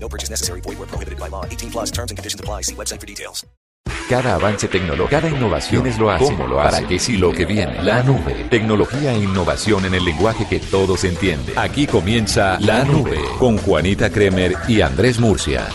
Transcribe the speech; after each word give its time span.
No 0.00 0.08
purchase 0.08 0.30
necessary. 0.30 0.60
Void 0.62 0.78
where 0.78 0.86
prohibited 0.88 1.18
by 1.18 1.28
law. 1.28 1.44
18 1.44 1.70
plus 1.70 1.90
terms 1.90 2.10
and 2.10 2.18
conditions 2.18 2.40
apply. 2.40 2.62
See 2.62 2.74
website 2.74 3.00
for 3.00 3.06
details. 3.06 3.44
Cada 4.08 4.36
avance 4.36 4.68
tecnológico, 4.68 5.10
cada 5.10 5.28
innovación 5.28 5.86
es 5.86 5.98
lo 5.98 6.10
hace, 6.10 6.24
cómo 6.24 6.46
lo 6.46 6.60
hace, 6.62 6.76
para 6.76 6.88
qué 6.88 6.98
sí 6.98 7.18
lo 7.18 7.30
que 7.30 7.44
viene. 7.44 7.82
La 7.82 8.02
nube, 8.02 8.46
tecnología 8.50 9.12
e 9.12 9.18
innovación 9.22 9.84
en 9.84 9.92
el 9.94 10.02
lenguaje 10.04 10.46
que 10.48 10.60
todos 10.60 11.04
entienden. 11.04 11.58
Aquí 11.58 11.86
comienza 11.86 12.58
La 12.60 12.84
Nube 12.84 13.18
con 13.38 13.58
Juanita 13.58 14.08
Kremer 14.08 14.54
y 14.66 14.80
Andrés 14.80 15.18
Murcia. 15.20 15.66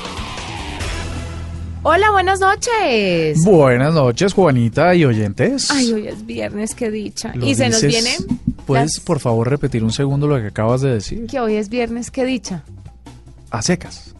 Hola, 1.83 2.09
buenas 2.11 2.39
noches. 2.39 3.37
Buenas 3.43 3.93
noches, 3.93 4.33
Juanita 4.33 4.95
y 4.95 5.05
oyentes. 5.05 5.69
Ay, 5.69 5.91
hoy 5.93 6.07
es 6.07 6.25
viernes, 6.25 6.73
qué 6.73 6.89
dicha. 6.89 7.33
Lo 7.35 7.45
y 7.45 7.53
se 7.53 7.69
nos 7.69 7.81
dices- 7.81 7.91
viene 8.25 8.37
¿Puedes, 8.65 8.95
las- 8.95 8.99
por 9.03 9.19
favor, 9.19 9.47
repetir 9.49 9.83
un 9.83 9.91
segundo 9.91 10.25
lo 10.27 10.39
que 10.39 10.47
acabas 10.47 10.81
de 10.81 10.91
decir? 10.93 11.27
que 11.27 11.39
hoy 11.39 11.55
es 11.55 11.69
viernes, 11.69 12.09
qué 12.09 12.25
dicha. 12.25 12.63
A 13.51 13.61
secas. 13.61 14.12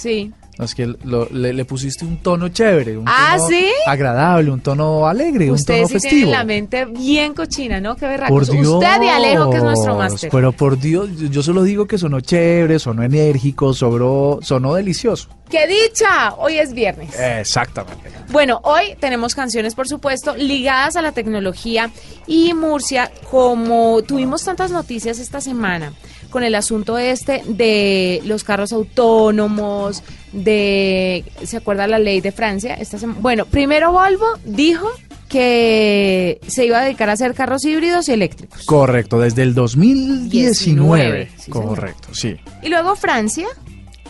Sí. 0.00 0.32
No, 0.58 0.66
es 0.66 0.74
que 0.74 0.86
lo- 1.04 1.26
le, 1.30 1.54
le 1.54 1.64
pusiste 1.64 2.04
un 2.04 2.18
tono 2.18 2.48
chévere, 2.48 2.98
un 2.98 3.04
¿Ah, 3.08 3.36
tono 3.38 3.48
sí? 3.48 3.66
agradable, 3.86 4.50
un 4.50 4.60
tono 4.60 5.06
alegre, 5.06 5.50
un 5.50 5.64
tono 5.64 5.86
sí 5.86 5.94
festivo. 5.94 6.10
tienen 6.10 6.30
la 6.32 6.44
mente 6.44 6.84
bien 6.84 7.32
cochina, 7.32 7.80
¿no? 7.80 7.94
Qué 7.94 8.00
Por 8.02 8.10
berracos. 8.10 8.50
Dios. 8.50 8.66
Usted 8.68 9.02
y 9.02 9.08
Alejo, 9.08 9.48
que 9.50 9.56
es 9.56 9.62
nuestro 9.62 9.96
máster. 9.96 10.28
Pero 10.30 10.52
por 10.52 10.78
Dios, 10.78 11.08
yo- 11.30 11.42
solo 11.42 11.62
digo 11.62 11.86
que 11.86 11.96
sonó 11.96 12.20
chévere, 12.20 12.78
sonó 12.78 13.02
enérgico, 13.02 13.72
sonó, 13.72 14.38
sonó 14.42 14.74
delicioso. 14.74 15.28
¡Qué 15.48 15.66
dicha! 15.66 16.34
Hoy 16.36 16.58
es 16.58 16.74
viernes. 16.74 17.18
Exactamente. 17.18 18.10
Bueno, 18.30 18.60
hoy 18.62 18.96
tenemos 19.00 19.34
canciones, 19.34 19.74
por 19.74 19.88
supuesto, 19.88 20.36
ligadas 20.36 20.94
a 20.96 21.02
la 21.02 21.12
tecnología 21.12 21.90
y 22.26 22.52
Murcia, 22.54 23.10
como 23.30 24.02
tuvimos 24.02 24.44
tantas 24.44 24.70
noticias 24.70 25.18
esta 25.18 25.40
semana 25.40 25.92
con 26.30 26.44
el 26.44 26.54
asunto 26.54 26.96
este 26.98 27.42
de 27.46 28.22
los 28.24 28.44
carros 28.44 28.72
autónomos, 28.72 30.02
de, 30.32 31.24
¿se 31.44 31.56
acuerda 31.56 31.86
la 31.86 31.98
ley 31.98 32.20
de 32.20 32.32
Francia? 32.32 32.74
Esta 32.74 32.98
bueno, 33.20 33.46
primero 33.46 33.92
Volvo 33.92 34.26
dijo 34.44 34.88
que 35.28 36.40
se 36.46 36.66
iba 36.66 36.80
a 36.80 36.84
dedicar 36.84 37.08
a 37.08 37.12
hacer 37.12 37.34
carros 37.34 37.64
híbridos 37.64 38.08
y 38.08 38.12
eléctricos. 38.12 38.64
Correcto, 38.64 39.20
desde 39.20 39.42
el 39.42 39.54
2019. 39.54 40.30
19, 40.30 41.30
sí, 41.36 41.42
señor. 41.42 41.66
Correcto, 41.68 42.08
sí. 42.12 42.36
Y 42.62 42.68
luego 42.68 42.96
Francia, 42.96 43.46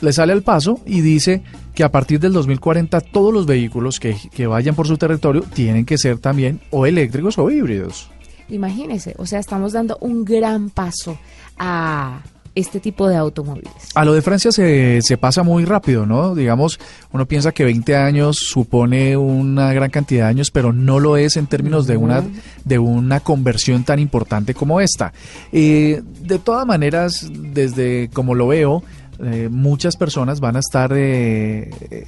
le 0.01 0.13
sale 0.13 0.33
al 0.33 0.43
paso 0.43 0.81
y 0.87 1.03
dice 1.03 1.43
que 1.75 1.85
a 1.85 1.91
partir 1.91 2.21
del 2.21 2.33
2040 2.33 3.01
todos 3.01 3.33
los 3.33 3.47
vehículos 3.47 4.01
que, 4.01 4.17
que 4.33 4.47
vayan 4.47 4.75
por 4.75 4.87
su 4.87 4.97
territorio 4.97 5.43
tienen 5.43 5.85
que 5.85 5.99
ser 5.99 6.19
también 6.19 6.61
o 6.71 6.87
eléctricos 6.87 7.39
o 7.39 7.51
híbridos. 7.51 8.11
imagínese, 8.49 9.15
o 9.19 9.27
sea, 9.27 9.39
estamos 9.39 9.73
dando 9.73 9.99
un 10.01 10.25
gran 10.25 10.71
paso 10.71 11.19
a 11.61 12.23
este 12.57 12.81
tipo 12.81 13.09
de 13.09 13.17
automóviles. 13.17 13.73
A 13.95 14.05
lo 14.05 14.13
de 14.13 14.23
Francia 14.23 14.51
se, 14.51 15.03
se 15.03 15.17
pasa 15.17 15.45
muy 15.45 15.65
rápido, 15.65 16.05
¿no? 16.05 16.35
Digamos, 16.35 16.81
uno 17.13 17.27
piensa 17.27 17.53
que 17.53 17.65
20 17.65 17.95
años 17.95 18.39
supone 18.39 19.17
una 19.17 19.73
gran 19.73 19.91
cantidad 19.91 20.25
de 20.25 20.31
años, 20.31 20.51
pero 20.51 20.73
no 20.73 20.99
lo 20.99 21.17
es 21.17 21.37
en 21.37 21.47
términos 21.47 21.87
de 21.87 21.97
una, 21.97 22.25
de 22.65 22.79
una 22.81 23.21
conversión 23.21 23.85
tan 23.85 24.01
importante 24.01 24.55
como 24.55 24.81
esta. 24.81 25.13
Eh, 25.53 26.03
de 26.23 26.39
todas 26.41 26.67
maneras, 26.67 27.29
desde 27.31 28.11
como 28.13 28.35
lo 28.35 28.49
veo, 28.49 28.83
eh, 29.23 29.49
muchas 29.51 29.97
personas 29.97 30.41
van 30.41 30.57
a 30.57 30.61
estar, 30.61 30.93
eh, 30.95 31.71
eh, 31.91 32.07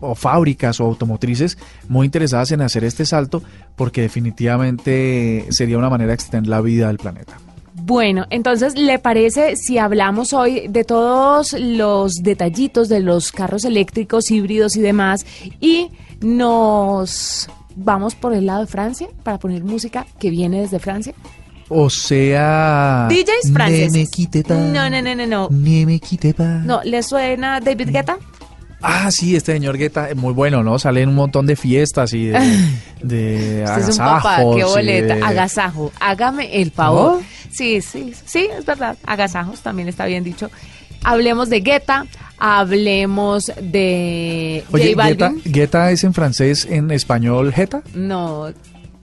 o 0.00 0.14
fábricas 0.14 0.80
o 0.80 0.84
automotrices, 0.84 1.56
muy 1.88 2.04
interesadas 2.04 2.52
en 2.52 2.60
hacer 2.60 2.84
este 2.84 3.06
salto, 3.06 3.42
porque 3.74 4.02
definitivamente 4.02 5.46
sería 5.50 5.78
una 5.78 5.88
manera 5.88 6.08
de 6.08 6.14
extender 6.14 6.50
la 6.50 6.60
vida 6.60 6.88
del 6.88 6.98
planeta. 6.98 7.38
Bueno, 7.74 8.26
entonces, 8.30 8.76
¿le 8.76 8.98
parece 8.98 9.56
si 9.56 9.78
hablamos 9.78 10.32
hoy 10.32 10.68
de 10.68 10.84
todos 10.84 11.54
los 11.54 12.16
detallitos 12.16 12.88
de 12.88 13.00
los 13.00 13.32
carros 13.32 13.64
eléctricos, 13.64 14.30
híbridos 14.30 14.76
y 14.76 14.82
demás 14.82 15.24
y 15.60 15.90
nos 16.20 17.48
vamos 17.74 18.14
por 18.14 18.34
el 18.34 18.46
lado 18.46 18.60
de 18.60 18.66
Francia 18.66 19.08
para 19.22 19.38
poner 19.38 19.64
música 19.64 20.06
que 20.18 20.30
viene 20.30 20.60
desde 20.60 20.78
Francia? 20.78 21.14
O 21.68 21.88
sea... 21.88 23.08
DJs 23.08 23.52
franceses. 23.52 23.92
me 23.92 24.06
quite 24.06 24.44
pa, 24.44 24.54
No, 24.54 24.90
no, 24.90 25.00
no, 25.00 25.14
no, 25.14 25.26
no. 25.26 25.48
No, 26.58 26.82
¿le 26.84 27.02
suena 27.02 27.60
David 27.60 27.88
Guetta? 27.90 28.18
Ah, 28.82 29.10
sí, 29.10 29.36
este 29.36 29.52
señor 29.52 29.78
Guetta 29.78 30.10
es 30.10 30.16
muy 30.16 30.32
bueno, 30.32 30.62
¿no? 30.62 30.78
Sale 30.78 31.02
en 31.02 31.08
un 31.08 31.14
montón 31.14 31.46
de 31.46 31.56
fiestas 31.56 32.12
y 32.14 32.26
de, 32.26 32.38
de 33.02 33.62
Usted 33.64 33.88
es 33.88 33.88
un 33.90 33.96
papá, 33.98 34.38
qué 34.56 34.64
boleta. 34.64 35.14
de- 35.16 35.22
Agasajo, 35.22 35.92
hágame 36.00 36.60
el 36.60 36.70
favor. 36.72 37.18
¿No? 37.20 37.26
Sí, 37.50 37.80
sí, 37.80 38.12
sí, 38.24 38.48
es 38.58 38.64
verdad. 38.64 38.96
Agasajos 39.06 39.60
también 39.60 39.88
está 39.88 40.06
bien 40.06 40.24
dicho. 40.24 40.50
Hablemos 41.04 41.48
de 41.50 41.60
Guetta, 41.60 42.06
hablemos 42.38 43.50
de 43.60 44.64
Oye, 44.72 44.94
J 44.94 45.06
Guetta, 45.08 45.28
Balvin. 45.28 45.42
Guetta 45.44 45.90
es 45.90 46.04
en 46.04 46.14
francés, 46.14 46.66
en 46.70 46.90
español, 46.90 47.52
Jeta? 47.52 47.82
No, 47.94 48.48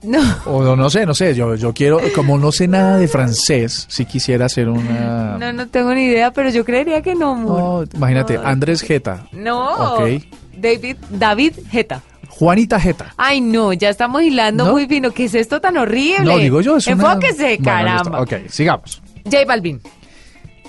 no. 0.02 0.20
O 0.46 0.62
no, 0.62 0.76
no 0.76 0.88
sé, 0.90 1.04
no 1.06 1.14
sé, 1.14 1.34
yo, 1.34 1.54
yo 1.56 1.72
quiero, 1.74 2.00
como 2.14 2.38
no 2.38 2.52
sé 2.52 2.68
nada 2.68 2.96
de 2.96 3.08
francés, 3.08 3.86
si 3.88 4.04
quisiera 4.06 4.46
hacer 4.46 4.68
una... 4.68 5.36
No, 5.38 5.52
no 5.52 5.68
tengo 5.68 5.92
ni 5.94 6.04
idea, 6.04 6.32
pero 6.32 6.50
yo 6.50 6.64
creería 6.64 7.02
que 7.02 7.14
no, 7.14 7.32
amor. 7.32 7.88
No, 7.92 7.96
imagínate, 7.98 8.34
No. 8.34 8.46
Andrés 8.46 8.82
Jeta, 8.82 9.26
No. 9.32 9.96
Ok. 9.96 10.22
David, 10.56 10.96
David 11.10 11.52
Jeta. 11.70 12.02
Juanita 12.28 12.78
Jeta. 12.80 13.12
Ay, 13.16 13.40
no, 13.40 13.72
ya 13.72 13.90
estamos 13.90 14.22
hilando 14.22 14.64
¿No? 14.66 14.72
muy 14.72 14.86
fino. 14.86 15.10
¿Qué 15.10 15.24
es 15.24 15.34
esto 15.34 15.60
tan 15.60 15.76
horrible? 15.76 16.24
No, 16.24 16.38
digo 16.38 16.60
yo, 16.60 16.76
es 16.78 16.86
una... 16.86 16.94
Enfóquese, 17.12 17.56
Bueno, 17.58 17.64
caramba. 17.64 18.20
Ok, 18.22 18.32
sigamos. 18.48 19.02
J 19.24 19.44
Balvin. 19.46 19.80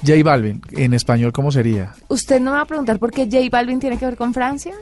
J 0.05 0.13
Balvin, 0.23 0.61
en 0.71 0.93
español, 0.93 1.31
¿cómo 1.31 1.51
sería? 1.51 1.93
¿Usted 2.07 2.39
no 2.41 2.51
me 2.51 2.57
va 2.57 2.63
a 2.63 2.65
preguntar 2.65 2.97
por 2.99 3.11
qué 3.11 3.25
J 3.31 3.37
Balvin 3.51 3.79
tiene 3.79 3.97
que 3.97 4.05
ver 4.05 4.17
con 4.17 4.33
Francia? 4.33 4.73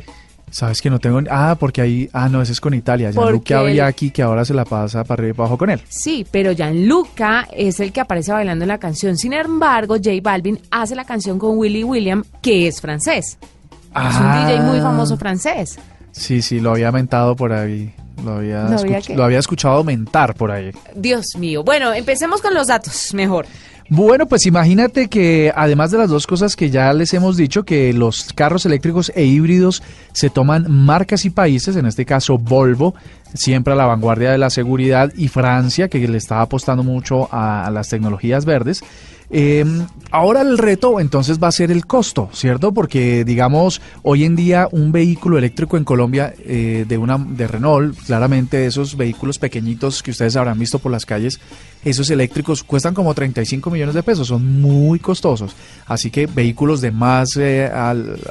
Sabes 0.51 0.81
que 0.81 0.89
no 0.89 0.99
tengo. 0.99 1.19
Ah, 1.29 1.55
porque 1.59 1.81
ahí. 1.81 2.09
Ah, 2.13 2.27
no, 2.29 2.41
ese 2.41 2.51
es 2.53 2.61
con 2.61 2.73
Italia. 2.73 3.11
Que 3.43 3.53
había 3.53 3.85
aquí 3.87 4.11
que 4.11 4.21
ahora 4.21 4.45
se 4.45 4.53
la 4.53 4.65
pasa 4.65 5.03
para 5.03 5.21
arriba 5.21 5.29
y 5.29 5.33
para 5.33 5.45
abajo 5.45 5.57
con 5.57 5.69
él. 5.69 5.81
Sí, 5.89 6.25
pero 6.31 6.51
Gianluca 6.53 7.47
es 7.55 7.79
el 7.79 7.91
que 7.91 8.01
aparece 8.01 8.31
bailando 8.31 8.63
en 8.63 8.69
la 8.69 8.77
canción. 8.79 9.17
Sin 9.17 9.33
embargo, 9.33 9.95
J 9.95 10.09
Balvin 10.21 10.59
hace 10.71 10.95
la 10.95 11.05
canción 11.05 11.37
con 11.39 11.57
Willy 11.57 11.83
William, 11.83 12.23
que 12.41 12.67
es 12.67 12.81
francés. 12.81 13.37
Es 13.39 14.15
un 14.17 14.25
Ah. 14.25 14.45
DJ 14.47 14.61
muy 14.61 14.79
famoso 14.79 15.17
francés. 15.17 15.77
Sí, 16.11 16.41
sí, 16.41 16.59
lo 16.59 16.71
había 16.71 16.91
mentado 16.91 17.35
por 17.35 17.53
ahí. 17.53 17.93
Lo 18.23 18.33
había, 18.33 18.67
lo 19.15 19.23
había 19.23 19.39
escuchado 19.39 19.81
mentar 19.85 20.35
por 20.35 20.51
ahí. 20.51 20.71
Dios 20.93 21.37
mío. 21.37 21.63
Bueno, 21.63 21.93
empecemos 21.93 22.41
con 22.41 22.53
los 22.53 22.67
datos, 22.67 23.13
mejor. 23.13 23.45
Bueno, 23.91 24.27
pues 24.27 24.45
imagínate 24.45 25.07
que 25.07 25.51
además 25.55 25.89
de 25.89 25.97
las 25.97 26.11
dos 26.11 26.27
cosas 26.27 26.55
que 26.55 26.69
ya 26.69 26.93
les 26.93 27.11
hemos 27.15 27.37
dicho, 27.37 27.63
que 27.63 27.91
los 27.91 28.31
carros 28.35 28.67
eléctricos 28.67 29.11
e 29.15 29.25
híbridos 29.25 29.81
se 30.13 30.29
toman 30.29 30.69
marcas 30.69 31.25
y 31.25 31.31
países, 31.31 31.75
en 31.75 31.87
este 31.87 32.05
caso 32.05 32.37
Volvo, 32.37 32.93
siempre 33.33 33.73
a 33.73 33.75
la 33.75 33.87
vanguardia 33.87 34.31
de 34.31 34.37
la 34.37 34.51
seguridad, 34.51 35.11
y 35.17 35.27
Francia, 35.27 35.87
que 35.87 36.07
le 36.07 36.19
está 36.19 36.41
apostando 36.41 36.83
mucho 36.83 37.29
a, 37.31 37.67
las 37.71 37.89
tecnologías 37.89 38.45
verdes. 38.45 38.83
Eh, 39.31 39.65
ahora 40.09 40.41
el 40.41 40.57
reto 40.57 40.99
entonces 40.99 41.41
va 41.41 41.49
a 41.49 41.51
ser 41.51 41.71
el 41.71 41.85
costo, 41.85 42.29
¿cierto? 42.33 42.71
Porque 42.71 43.23
digamos, 43.23 43.79
hoy 44.01 44.23
en 44.23 44.35
día 44.35 44.67
un 44.71 44.91
vehículo 44.91 45.37
eléctrico 45.37 45.77
en 45.77 45.83
Colombia 45.83 46.33
eh, 46.45 46.85
de 46.87 46.97
una 46.97 47.17
de 47.17 47.47
Renault, 47.47 47.95
claramente 48.05 48.65
esos 48.65 48.97
vehículos 48.97 49.37
pequeñitos 49.37 50.01
que 50.01 50.11
ustedes 50.11 50.35
habrán 50.35 50.57
visto 50.57 50.79
por 50.79 50.91
las 50.91 51.05
calles, 51.05 51.39
esos 51.83 52.09
eléctricos 52.09 52.63
cuestan 52.63 52.93
como 52.93 53.13
35 53.13 53.69
millones 53.69 53.95
de 53.95 54.03
pesos, 54.03 54.27
son 54.27 54.61
muy 54.61 54.99
costosos. 54.99 55.55
Así 55.85 56.11
que 56.11 56.27
vehículos 56.27 56.81
de 56.81 56.91
más 56.91 57.37
eh, 57.37 57.71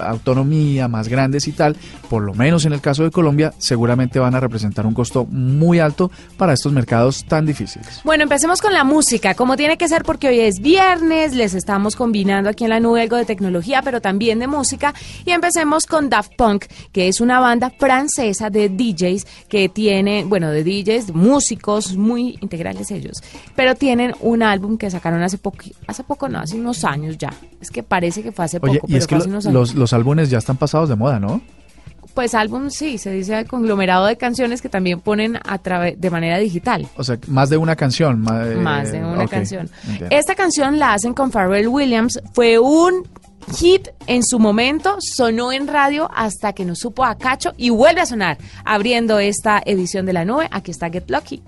autonomía, 0.00 0.88
más 0.88 1.08
grandes 1.08 1.48
y 1.48 1.52
tal, 1.52 1.76
por 2.08 2.22
lo 2.22 2.34
menos 2.34 2.64
en 2.66 2.72
el 2.72 2.80
caso 2.80 3.04
de 3.04 3.10
Colombia, 3.10 3.52
seguramente 3.58 4.18
van 4.18 4.34
a 4.34 4.40
representar 4.40 4.86
un 4.86 4.94
costo 4.94 5.24
muy 5.26 5.78
alto 5.78 6.10
para 6.36 6.52
estos 6.52 6.72
mercados 6.72 7.24
tan 7.24 7.46
difíciles. 7.46 8.00
Bueno, 8.04 8.22
empecemos 8.22 8.60
con 8.60 8.72
la 8.72 8.84
música, 8.84 9.34
como 9.34 9.56
tiene 9.56 9.76
que 9.78 9.88
ser 9.88 10.02
porque 10.02 10.28
hoy 10.28 10.40
es 10.40 10.60
viernes, 10.60 11.34
les 11.34 11.54
estamos 11.54 11.96
combinando 11.96 12.50
aquí 12.50 12.64
en 12.64 12.70
la 12.70 12.80
nube 12.80 13.02
algo 13.02 13.16
de 13.16 13.24
tecnología, 13.24 13.82
pero 13.82 14.00
también 14.00 14.38
de 14.38 14.46
música, 14.46 14.94
y 15.24 15.30
empecemos 15.30 15.86
con 15.86 16.08
Daft 16.08 16.32
Punk, 16.36 16.66
que 16.92 17.08
es 17.08 17.20
una 17.20 17.40
banda 17.40 17.70
francesa 17.70 18.50
de 18.50 18.68
DJs 18.68 19.26
que 19.48 19.68
tiene, 19.68 20.24
bueno, 20.24 20.50
de 20.50 20.64
DJs, 20.64 21.14
músicos 21.14 21.96
muy 21.96 22.38
integrales 22.40 22.90
ellos, 22.90 23.22
pero 23.54 23.74
tienen 23.74 24.14
un 24.20 24.42
álbum 24.42 24.76
que 24.78 24.90
sacaron 24.90 25.22
hace 25.22 25.38
poco, 25.38 25.58
hace 25.86 26.04
poco 26.04 26.28
no, 26.28 26.38
hace 26.40 26.56
unos 26.58 26.84
años 26.84 27.16
ya, 27.18 27.30
es 27.60 27.70
que 27.70 27.82
parece 27.82 28.22
que 28.22 28.32
fue 28.32 28.44
hace 28.44 28.60
poco, 28.60 28.74
y 28.74 28.78
pero 28.80 28.98
es 28.98 29.06
que 29.06 29.14
fue 29.16 29.18
hace 29.18 29.26
lo- 29.28 29.32
unos 29.34 29.46
años. 29.46 29.54
los, 29.54 29.74
los 29.74 29.92
álbumes 29.92 30.30
ya 30.30 30.38
están 30.38 30.56
pasados 30.56 30.88
de 30.88 30.96
moda, 30.96 31.18
¿no? 31.20 31.40
Pues 32.14 32.34
álbum 32.34 32.70
sí, 32.70 32.98
se 32.98 33.12
dice 33.12 33.44
conglomerado 33.44 34.06
de 34.06 34.16
canciones 34.16 34.60
que 34.60 34.68
también 34.68 34.98
ponen 35.00 35.38
a 35.46 35.58
través 35.58 36.00
de 36.00 36.10
manera 36.10 36.38
digital. 36.38 36.88
O 36.96 37.04
sea, 37.04 37.16
más 37.28 37.48
de 37.48 37.56
una 37.58 37.76
canción. 37.76 38.24
eh, 38.28 38.56
Más 38.56 38.90
de 38.90 39.04
una 39.04 39.28
canción. 39.28 39.70
entiendo. 39.86 40.08
Esta 40.16 40.34
canción 40.34 40.80
la 40.80 40.94
hacen 40.94 41.14
con 41.14 41.30
Pharrell 41.30 41.68
Williams. 41.68 42.18
Fue 42.32 42.58
un 42.58 43.06
hit 43.56 43.88
en 44.08 44.24
su 44.24 44.40
momento, 44.40 44.96
sonó 45.00 45.52
en 45.52 45.68
radio 45.68 46.10
hasta 46.12 46.54
que 46.54 46.64
nos 46.64 46.80
supo 46.80 47.04
a 47.04 47.16
cacho 47.16 47.52
y 47.56 47.70
vuelve 47.70 48.00
a 48.00 48.06
sonar. 48.06 48.36
Abriendo 48.64 49.20
esta 49.20 49.62
edición 49.64 50.04
de 50.04 50.14
la 50.14 50.24
nube, 50.24 50.48
aquí 50.50 50.72
está 50.72 50.90
Get 50.90 51.08
Lucky. 51.08 51.40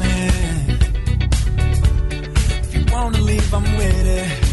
I'm? 0.00 0.78
If 2.62 2.74
you 2.74 2.84
wanna 2.92 3.18
leave, 3.20 3.54
I'm 3.54 3.76
with 3.76 4.06
it. 4.06 4.51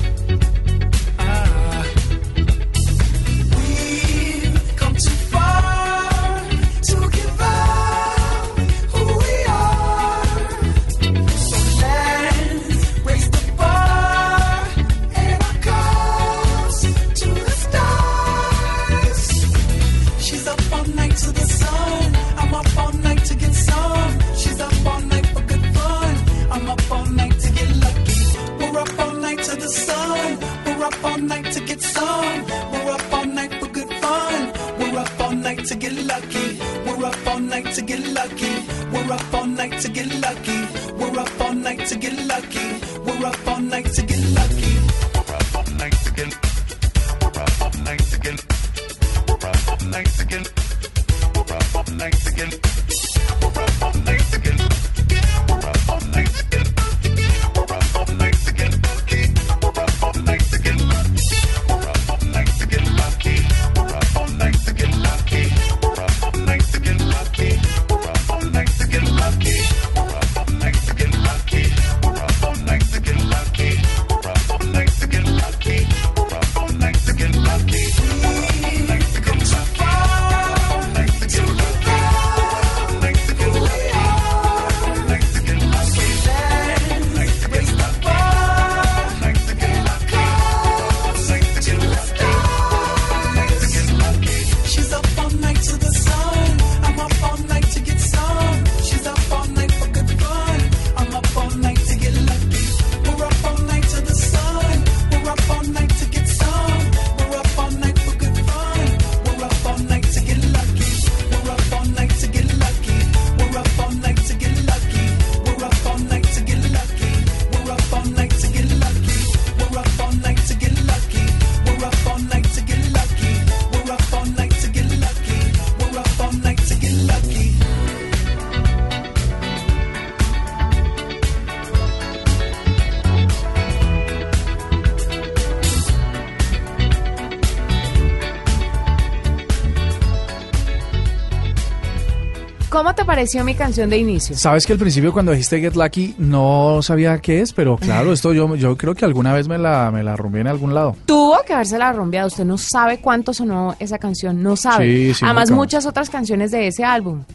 Pareció 143.20 143.44
mi 143.44 143.54
canción 143.54 143.90
de 143.90 143.98
inicio? 143.98 144.38
Sabes 144.38 144.66
que 144.66 144.72
al 144.72 144.80
principio 144.80 145.12
cuando 145.12 145.34
dijiste 145.34 145.60
Get 145.60 145.76
Lucky 145.76 146.16
no 146.20 146.82
sabía 146.82 147.18
qué 147.18 147.42
es, 147.42 147.52
pero 147.52 147.76
claro, 147.76 148.14
esto 148.14 148.32
yo, 148.32 148.56
yo 148.56 148.78
creo 148.78 148.96
que 148.96 149.04
alguna 149.04 149.34
vez 149.34 149.50
me 149.50 149.58
la, 149.58 149.92
me 149.92 150.04
la 150.04 150.16
rompí 150.16 150.40
en 150.40 150.48
algún 150.48 150.74
lado. 150.74 150.96
Tuvo 151.06 151.38
que 151.46 151.54
haberse 151.54 151.78
la 151.78 151.92
rumbeado. 151.92 152.30
Usted 152.30 152.46
no 152.46 152.58
sabe 152.58 153.00
cuánto 153.00 153.34
sonó 153.34 153.76
esa 153.78 153.98
canción, 153.98 154.42
no 154.42 154.56
sabe. 154.56 154.86
Sí, 154.86 155.14
sí, 155.16 155.26
Además, 155.26 155.50
nunca. 155.50 155.62
muchas 155.62 155.86
otras 155.86 156.10
canciones 156.10 156.52
de 156.52 156.68
ese 156.68 156.86
álbum. 156.86 157.26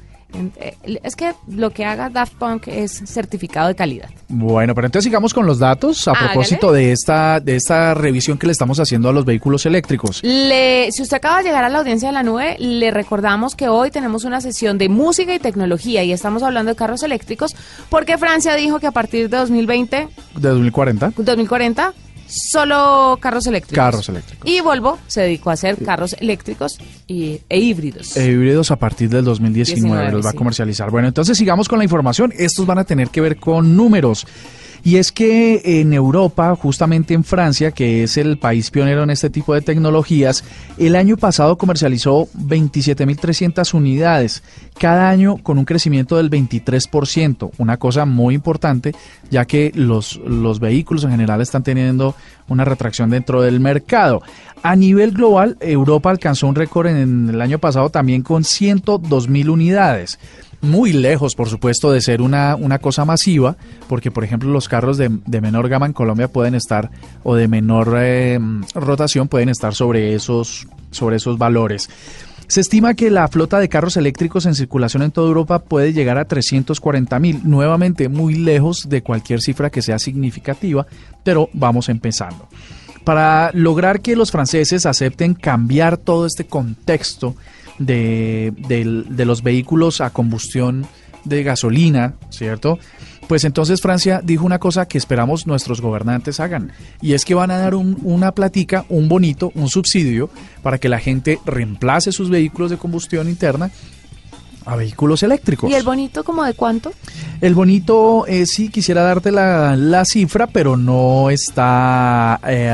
Eh, 0.61 0.99
Es 1.03 1.17
que 1.17 1.33
lo 1.49 1.71
que 1.71 1.85
haga 1.85 2.11
Daft 2.11 2.35
Punk 2.35 2.69
es 2.69 3.03
certificado 3.07 3.69
de 3.69 3.75
calidad. 3.75 4.09
Bueno, 4.29 4.75
pero 4.75 4.87
entonces 4.87 5.05
sigamos 5.05 5.33
con 5.33 5.47
los 5.47 5.59
datos 5.59 6.07
a 6.09 6.13
propósito 6.15 6.73
de 6.73 6.93
esta, 6.93 7.41
de 7.41 7.57
esta 7.57 7.95
revisión 7.95 8.39
que 8.39 8.47
le 8.47 8.53
estamos 8.53 8.81
haciendo 8.81 9.09
a 9.09 9.13
los 9.13 9.25
vehículos 9.25 9.65
eléctricos. 9.67 10.21
Le, 10.23 10.91
si 10.93 11.03
usted 11.03 11.17
acaba 11.19 11.39
de 11.39 11.45
llegar 11.45 11.65
a 11.65 11.69
la 11.69 11.79
audiencia 11.79 12.09
de 12.09 12.15
la 12.15 12.23
nube, 12.23 12.57
le 12.59 12.91
recordamos 12.91 13.55
que 13.55 13.69
hoy 13.69 13.91
tenemos 13.91 14.25
una 14.25 14.41
sesión 14.41 14.79
de 14.79 14.89
música 14.89 15.35
y 15.35 15.39
tecnología 15.39 16.03
y 16.05 16.13
estamos 16.13 16.43
hablando 16.43 16.71
de 16.73 16.77
carros 16.77 17.03
eléctricos 17.03 17.55
porque 17.89 18.19
Francia 18.19 18.55
dijo 18.57 18.81
que 18.81 18.87
a 18.87 18.93
partir 18.93 19.29
de 19.29 19.37
2020, 19.37 20.09
De 20.37 20.49
2040. 20.49 21.13
2040, 21.17 21.93
solo 22.27 23.19
carros 23.21 23.47
eléctricos. 23.47 23.77
Carros 23.77 24.09
eléctricos. 24.09 24.49
Y 24.49 24.61
Volvo 24.61 24.99
se 25.07 25.23
dedicó 25.23 25.51
a 25.51 25.55
hacer 25.55 25.77
carros 25.85 26.15
eléctricos 26.19 26.79
y, 27.07 27.41
e 27.49 27.59
híbridos. 27.59 28.17
E 28.17 28.27
híbridos 28.27 28.71
a 28.71 28.77
partir 28.77 29.09
del 29.09 29.25
2019 29.25 29.65
19, 29.65 30.13
los 30.13 30.27
va 30.27 30.31
a 30.31 30.35
comercializar. 30.35 30.91
Bueno, 30.91 31.09
entonces 31.09 31.39
sigamos 31.39 31.69
con 31.69 31.79
la 31.79 31.85
información. 31.85 32.33
Estos 32.37 32.67
van 32.67 32.79
a 32.79 32.85
tener 32.85 33.09
que 33.09 33.21
ver 33.21 33.37
con 33.37 33.77
números. 33.77 34.27
Y 34.85 34.97
es 34.99 35.13
que 35.13 35.81
en 35.81 35.95
Europa, 35.95 36.55
justamente 36.55 37.15
en 37.15 37.25
Francia, 37.25 37.71
que 37.71 38.03
es 38.03 38.19
el 38.19 38.37
país 38.37 38.71
pionero 38.71 39.03
en 39.03 39.09
este 39.09 39.31
tipo 39.31 39.55
de 39.55 39.63
tecnologías, 39.63 40.45
el 40.77 40.95
año 40.95 41.17
pasado 41.17 41.57
comercializó 41.57 42.29
27.300 42.37 43.73
unidades, 43.73 44.43
cada 44.79 45.09
año 45.09 45.39
con 45.39 45.57
un 45.57 45.65
crecimiento 45.65 46.19
del 46.19 46.31
23%, 46.31 47.53
una 47.57 47.79
cosa 47.79 48.05
muy 48.05 48.35
importante, 48.35 48.93
ya 49.31 49.47
que 49.47 49.73
los, 49.75 50.17
los 50.17 50.61
vehículos 50.61 51.05
en 51.05 51.13
general 51.13 51.41
están 51.41 51.63
teniendo 51.63 52.15
una 52.49 52.67
retracción 52.67 53.09
dentro 53.09 53.41
del 53.41 53.61
mercado. 53.61 54.21
A 54.63 54.77
nivel 54.77 55.13
global, 55.13 55.57
Europa 55.61 56.11
alcanzó 56.11 56.47
un 56.47 56.57
récord 56.57 56.89
en 56.89 57.31
el 57.31 57.41
año 57.41 57.59
pasado 57.59 57.89
también 57.89 58.23
con 58.23 58.43
102.000 58.43 59.49
unidades 59.49 60.19
muy 60.65 60.93
lejos, 60.93 61.35
por 61.35 61.49
supuesto, 61.49 61.93
de 61.93 62.01
ser 62.01 62.21
una, 62.21 62.57
una 62.57 62.79
cosa 62.79 63.05
masiva, 63.05 63.57
porque, 63.89 64.11
por 64.11 64.25
ejemplo, 64.25 64.51
los 64.51 64.69
carros 64.69 64.99
de, 64.99 65.11
de 65.27 65.41
menor 65.41 65.69
gama 65.69 65.87
en 65.87 65.93
Colombia 65.93 66.29
pueden 66.29 66.55
estar, 66.55 66.91
o 67.23 67.35
de 67.35 67.49
menor 67.49 67.95
eh, 67.99 68.39
rotación, 68.75 69.29
pueden 69.29 69.49
estar 69.49 69.75
sobre 69.75 70.15
esos, 70.15 70.67
sobre 70.91 71.17
esos 71.17 71.39
valores. 71.39 71.89
Se 72.47 72.61
estima 72.61 72.95
que 72.95 73.11
la 73.11 73.27
flota 73.29 73.59
de 73.59 73.69
carros 73.69 73.97
eléctricos 73.97 74.45
en 74.47 74.55
circulación 74.55 75.03
en 75.03 75.11
toda 75.11 75.29
Europa 75.29 75.61
puede 75.61 75.93
llegar 75.93 76.19
a 76.19 76.27
340 76.27 77.19
mil, 77.19 77.41
nuevamente 77.45 78.09
muy 78.09 78.35
lejos 78.35 78.89
de 78.89 79.03
cualquier 79.03 79.41
cifra 79.41 79.71
que 79.71 79.83
sea 79.83 79.99
significativa, 79.99 80.87
pero 81.23 81.49
vamos 81.55 81.89
empezando. 81.89 82.47
Para 83.03 83.51
lograr 83.55 84.01
que 84.01 84.17
los 84.17 84.31
franceses 84.31 84.87
acepten 84.87 85.35
cambiar 85.35 85.97
todo 85.97 86.27
este 86.27 86.47
contexto 86.47 87.35
de, 87.79 88.53
de 88.57 89.25
los 89.25 89.43
vehículos 89.43 90.01
a 90.01 90.11
combustión 90.11 90.87
de 91.25 91.43
gasolina, 91.43 92.15
¿cierto? 92.31 92.79
Pues 93.29 93.45
entonces 93.45 93.81
Francia 93.81 94.21
dijo 94.23 94.45
una 94.45 94.59
cosa 94.59 94.87
que 94.87 94.99
esperamos 94.99 95.47
nuestros 95.47 95.81
gobernantes 95.81 96.41
hagan, 96.41 96.73
y 97.01 97.15
es 97.15 97.25
que 97.25 97.35
van 97.35 97.51
a 97.51 97.57
dar 97.57 97.75
un- 97.75 97.97
una 98.03 98.33
platica, 98.33 98.85
un 98.91 99.09
bonito, 99.09 99.51
un 99.55 99.69
subsidio, 99.71 100.29
para 100.63 100.77
que 100.77 100.91
la 100.91 100.99
gente 100.99 101.39
reemplace 101.47 102.13
sus 102.13 102.29
vehículos 102.29 102.71
de 102.71 102.77
combustión 102.77 103.29
interna 103.31 103.71
a 104.67 104.77
vehículos 104.77 105.23
eléctricos. 105.23 105.71
¿Y 105.71 105.75
el 105.75 105.83
bonito 105.83 106.25
como 106.25 106.43
de 106.45 106.55
cuánto? 106.55 106.93
El 107.41 107.55
bonito, 107.55 108.27
eh, 108.27 108.47
sí, 108.47 108.69
quisiera 108.71 109.03
darte 109.03 109.31
la, 109.31 109.77
la 109.77 110.05
cifra, 110.05 110.47
pero 110.47 110.77
no 110.77 111.29
está 111.31 112.41
eh, 112.47 112.73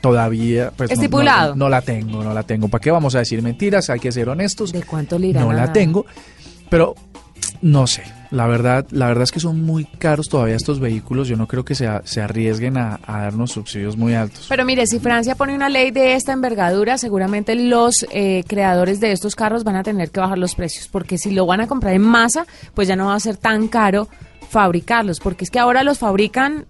todavía. 0.00 0.72
Pues, 0.76 0.90
no- 0.90 0.96
no- 0.96 1.02
Estipulado. 1.02 1.54
No, 1.56 1.68
la 1.68 1.80
tengo, 1.82 2.22
no 2.22 2.34
la 2.34 2.42
tengo. 2.42 2.68
¿Para 2.68 2.82
qué 2.82 2.90
vamos 2.90 3.14
a 3.14 3.20
decir 3.20 3.40
mentiras? 3.42 3.88
Hay 3.90 4.00
que 4.00 4.12
ser 4.12 4.28
honestos. 4.28 4.72
¿De 4.72 4.82
cuánto 4.82 5.18
le 5.18 5.28
irán 5.28 5.44
No 5.44 5.52
la 5.52 5.72
tengo, 5.72 6.04
pero 6.68 6.94
no 7.62 7.86
sé. 7.86 8.02
La 8.30 8.46
verdad, 8.46 8.86
la 8.92 9.08
verdad 9.08 9.24
es 9.24 9.32
que 9.32 9.40
son 9.40 9.62
muy 9.64 9.84
caros 9.84 10.28
todavía 10.28 10.54
estos 10.54 10.78
vehículos. 10.78 11.26
Yo 11.26 11.36
no 11.36 11.48
creo 11.48 11.64
que 11.64 11.74
se, 11.74 11.88
a- 11.88 12.02
se 12.04 12.20
arriesguen 12.20 12.76
a, 12.76 13.00
a 13.04 13.22
darnos 13.22 13.50
subsidios 13.50 13.96
muy 13.96 14.14
altos. 14.14 14.46
Pero 14.48 14.64
mire, 14.64 14.86
si 14.86 15.00
Francia 15.00 15.34
pone 15.34 15.52
una 15.54 15.68
ley 15.68 15.90
de 15.90 16.14
esta 16.14 16.32
envergadura, 16.32 16.96
seguramente 16.96 17.56
los 17.56 18.06
eh, 18.12 18.44
creadores 18.46 19.00
de 19.00 19.10
estos 19.10 19.34
carros 19.34 19.64
van 19.64 19.74
a 19.76 19.82
tener 19.82 20.10
que 20.10 20.20
bajar 20.20 20.38
los 20.38 20.54
precios, 20.54 20.86
porque 20.86 21.18
si 21.18 21.32
lo 21.32 21.44
van 21.44 21.60
a 21.60 21.66
comprar 21.66 21.92
en 21.94 22.02
masa, 22.02 22.46
pues 22.74 22.86
ya 22.86 22.94
no 22.94 23.06
va 23.06 23.16
a 23.16 23.20
ser 23.20 23.36
tan 23.36 23.66
caro 23.66 24.08
fabricarlos, 24.48 25.18
porque 25.20 25.44
es 25.44 25.50
que 25.50 25.58
ahora 25.58 25.82
los 25.82 25.98
fabrican 25.98 26.66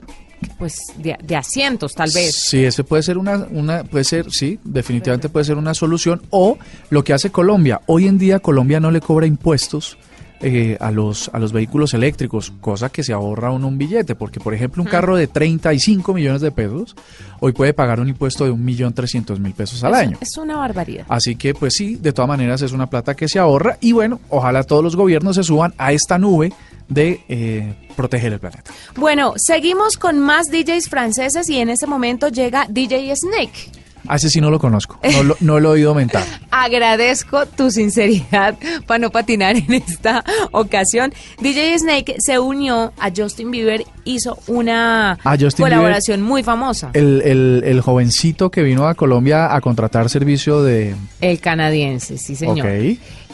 pues 0.59 0.79
de, 0.97 1.17
de 1.23 1.37
asientos 1.37 1.93
tal 1.95 2.11
vez. 2.15 2.35
Sí, 2.35 2.65
ese 2.65 2.83
puede 2.85 3.03
ser 3.03 3.19
una, 3.19 3.47
una, 3.51 3.85
puede 3.85 4.05
ser, 4.05 4.31
sí, 4.31 4.59
definitivamente 4.65 5.29
puede 5.29 5.45
ser 5.45 5.59
una 5.59 5.75
solución. 5.75 6.23
O 6.31 6.59
lo 6.89 7.05
que 7.05 7.13
hace 7.13 7.31
Colombia. 7.31 7.83
Hoy 7.87 8.07
en 8.07 8.17
día 8.19 8.39
Colombia 8.41 8.81
no 8.81 8.91
le 8.91 9.03
cobra 9.03 9.27
impuestos 9.27 9.99
eh, 10.43 10.77
a 10.81 10.91
los 10.91 11.31
a 11.35 11.39
los 11.39 11.53
vehículos 11.53 11.93
eléctricos, 11.95 12.53
cosa 12.61 12.89
que 12.89 13.03
se 13.03 13.13
ahorra 13.13 13.51
uno 13.51 13.69
un 13.69 13.77
billete, 13.79 14.15
porque 14.15 14.41
por 14.41 14.55
ejemplo 14.55 14.83
un 14.83 14.89
carro 14.89 15.17
de 15.17 15.27
35 15.27 16.15
millones 16.15 16.41
de 16.41 16.51
pesos 16.51 16.97
hoy 17.41 17.53
puede 17.53 17.75
pagar 17.75 18.01
un 18.01 18.09
impuesto 18.09 18.45
de 18.45 18.51
un 18.51 18.65
millón 18.65 18.93
trescientos 18.95 19.39
mil 19.41 19.53
pesos 19.53 19.83
al 19.85 19.93
Es- 19.93 19.99
año. 19.99 20.19
Es 20.21 20.37
una 20.39 20.57
barbaridad. 20.57 21.05
Así 21.09 21.37
que 21.37 21.55
pues 21.55 21.75
sí, 21.75 21.97
de 21.97 22.13
todas 22.13 22.29
maneras 22.29 22.63
es 22.63 22.73
una 22.73 22.89
plata 22.89 23.15
que 23.15 23.29
se 23.29 23.39
ahorra 23.39 23.77
y 23.81 23.93
bueno, 23.93 24.21
ojalá 24.31 24.63
todos 24.65 24.83
los 24.83 24.97
gobiernos 24.97 25.37
se 25.37 25.43
suban 25.43 25.75
a 25.79 25.93
esta 25.93 26.19
nube 26.19 26.53
de 26.89 27.21
eh, 27.29 27.75
proteger 27.95 28.33
el 28.33 28.41
planeta. 28.41 28.73
Bueno, 28.97 29.35
seguimos 29.37 29.97
con 29.97 30.19
más 30.19 30.47
DJs 30.51 30.89
franceses 30.89 31.49
y 31.49 31.59
en 31.59 31.69
este 31.71 31.87
momento 31.87 32.29
llega 32.29 32.67
DJ 32.69 33.15
Snake. 33.15 33.71
A 34.11 34.17
ese 34.17 34.29
sí 34.29 34.41
no 34.41 34.51
lo 34.51 34.59
conozco, 34.59 34.99
no 35.05 35.23
lo, 35.23 35.37
no 35.39 35.61
lo 35.61 35.69
he 35.69 35.73
oído 35.75 35.95
mentar. 35.95 36.25
Agradezco 36.51 37.47
tu 37.47 37.71
sinceridad 37.71 38.59
para 38.85 38.99
no 38.99 39.11
patinar 39.11 39.55
en 39.55 39.73
esta 39.73 40.25
ocasión. 40.51 41.13
DJ 41.41 41.79
Snake 41.79 42.17
se 42.19 42.41
unió 42.41 42.93
a 42.99 43.13
Justin 43.17 43.53
Bieber, 43.53 43.85
hizo 44.05 44.37
una 44.49 45.17
colaboración 45.57 46.23
muy 46.23 46.43
famosa. 46.43 46.91
El, 46.93 47.23
el, 47.25 47.63
el 47.65 47.81
jovencito 47.83 48.51
que 48.51 48.65
vino 48.65 48.89
a 48.89 48.97
Colombia 48.97 49.55
a 49.55 49.61
contratar 49.61 50.11
servicio 50.11 50.61
de... 50.65 50.97
El 51.21 51.39
canadiense, 51.39 52.19
sí 52.19 52.35
señor. 52.35 52.67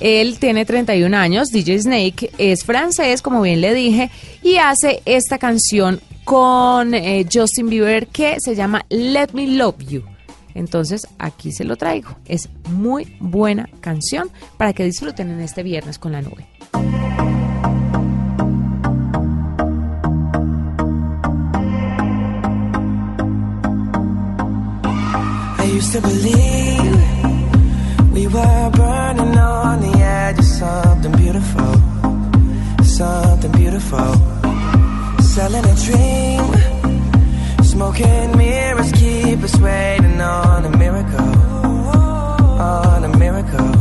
Él 0.01 0.39
tiene 0.39 0.67
31 0.67 1.17
años, 1.17 1.49
DJ 1.49 1.81
Snake 1.81 2.33
es 2.37 2.65
francés, 2.65 3.23
como 3.23 3.41
bien 3.41 3.63
le 3.63 3.73
dije, 3.73 4.11
y 4.43 4.59
hace 4.59 5.01
esta 5.07 5.39
canción 5.39 6.01
con 6.25 6.93
eh, 6.93 7.25
Justin 7.33 7.71
Bieber 7.71 8.09
que 8.09 8.37
se 8.41 8.55
llama 8.55 8.85
Let 8.91 9.29
Me 9.33 9.47
Love 9.47 9.79
You. 9.89 10.16
Entonces 10.57 11.07
aquí 11.19 11.53
se 11.53 11.65
lo 11.65 11.77
traigo. 11.77 12.17
Es 12.25 12.49
muy 12.71 13.17
buena 13.21 13.69
canción 13.81 14.31
para 14.57 14.73
que 14.73 14.85
disfruten 14.85 15.31
en 15.31 15.41
este 15.41 15.63
viernes 15.63 15.99
con 15.99 16.13
la 16.13 16.23
nube. 16.23 16.47
I 25.59 25.79
used 25.79 25.93
to 25.93 26.01
believe 26.01 26.97
we 28.15 28.27
were 28.27 28.71
burning 28.71 29.39
on 29.39 29.81
the 29.83 29.99
edge 29.99 30.39
of 30.39 30.45
something 30.45 31.13
beautiful, 31.13 31.75
something 32.83 33.53
beautiful. 33.53 34.15
Selling 35.21 35.67
a 35.67 35.75
dream, 35.75 36.66
smoking 37.77 38.35
mirrors 38.39 38.91
keep 38.93 39.43
us 39.43 39.55
waiting 39.61 40.19
on 40.19 40.65
a 40.65 40.79
miracle, 40.79 41.21
on 42.59 43.05
a 43.05 43.19
miracle. 43.19 43.76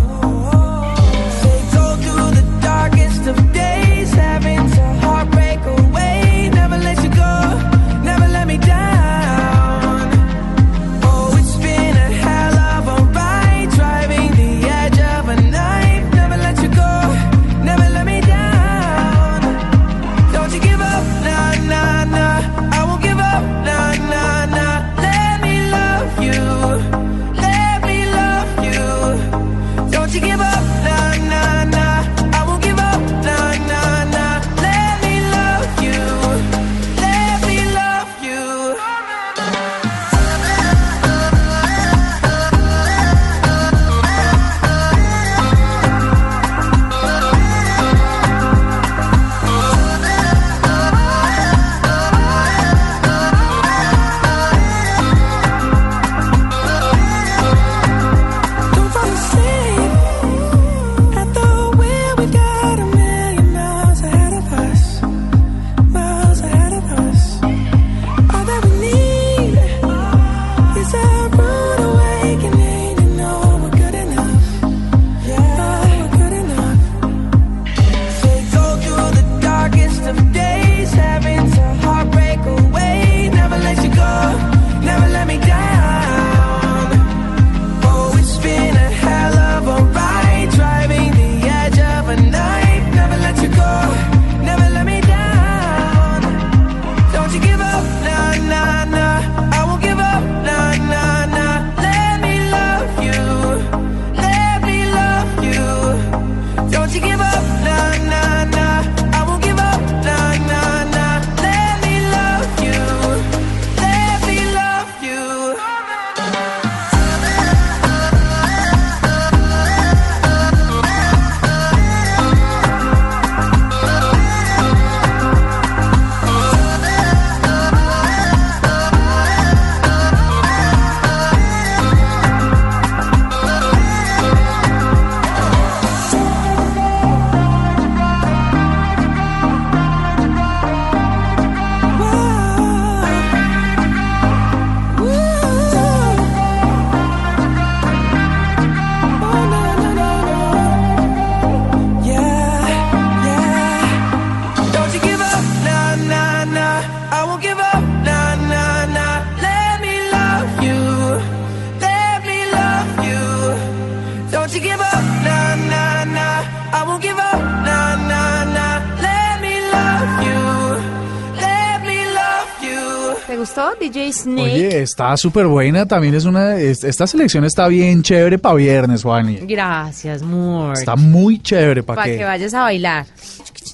Está 174.86 175.15
súper 175.18 175.46
buena. 175.48 175.86
También 175.86 176.15
es 176.15 176.25
una. 176.25 176.56
es- 176.58 176.84
Esta 176.84 177.06
selección 177.06 177.44
está 177.46 177.68
bien 177.68 178.01
chévere 178.01 178.39
para 178.39 178.56
viernes, 178.56 179.04
Juani. 179.04 179.38
Gracias, 179.44 180.22
Moore. 180.22 180.80
Está 180.80 180.96
muy 180.96 181.39
chévere 181.39 181.84
para 181.84 181.98
Para 181.98 182.12
que. 182.12 182.18
que 182.18 182.24
vayas 182.24 182.54
a 182.54 182.62
bailar. 182.62 183.06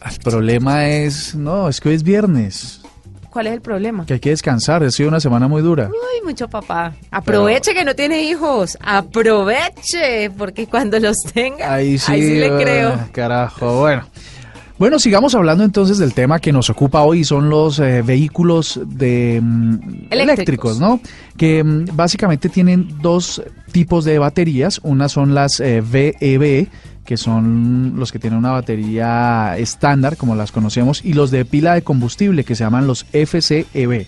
El 0.10 0.20
problema 0.24 0.88
es. 0.88 1.36
No, 1.36 1.70
es 1.70 1.80
que 1.80 1.90
hoy 1.90 1.96
es 1.96 2.04
viernes. 2.04 2.82
¿Cuál 3.30 3.48
es 3.48 3.54
el 3.54 3.62
problema? 3.62 4.06
Que 4.06 4.16
hay 4.16 4.20
que 4.20 4.32
descansar. 4.32 4.84
Ha 4.84 4.92
sido 4.92 5.08
una 5.08 5.22
semana 5.22 5.48
muy 5.48 5.62
dura. 5.62 5.88
Uy, 5.88 6.28
mucho 6.28 6.50
papá. 6.50 6.94
Aproveche 7.12 7.74
que 7.74 7.86
no 7.86 7.96
tiene 7.96 8.24
hijos. 8.24 8.78
Aproveche, 8.82 10.30
porque 10.38 10.68
cuando 10.68 11.00
los 11.00 11.16
tenga, 11.34 11.74
Ahí 11.74 11.98
sí. 11.98 12.12
le 12.40 12.48
ah, 12.48 12.58
creo. 12.62 13.00
Carajo, 13.14 13.80
bueno. 13.80 14.04
Bueno, 14.82 14.98
sigamos 14.98 15.36
hablando 15.36 15.64
entonces 15.64 16.00
del 16.00 16.16
tema 16.16 16.40
que 16.40 16.52
nos 16.52 16.72
ocupa 16.72 17.04
hoy, 17.04 17.24
son 17.24 17.52
los 17.52 17.78
eh, 17.78 18.02
vehículos 18.02 18.80
de, 18.84 19.40
mm, 19.40 19.74
Eléctricos. 20.10 20.20
eléctricos, 20.20 20.80
¿no? 20.80 21.00
Que 21.38 21.64
mm, 21.64 21.96
básicamente 21.96 22.50
tienen 22.50 22.98
dos 23.00 23.44
tipos 23.72 24.06
de 24.06 24.18
baterías. 24.18 24.80
Una 24.82 25.08
son 25.08 25.36
las 25.36 25.60
eh, 25.60 25.82
VEB, 25.82 26.68
que 27.06 27.16
son 27.16 27.94
los 27.96 28.12
que 28.12 28.18
tienen 28.18 28.40
una 28.40 28.54
batería 28.54 29.56
estándar, 29.56 30.18
como 30.18 30.34
las 30.34 30.52
conocemos, 30.52 31.06
y 31.06 31.14
los 31.14 31.30
de 31.30 31.46
pila 31.46 31.76
de 31.76 31.84
combustible, 31.84 32.44
que 32.44 32.56
se 32.56 32.64
llaman 32.64 32.88
los 32.88 33.04
FCEB. 33.04 34.08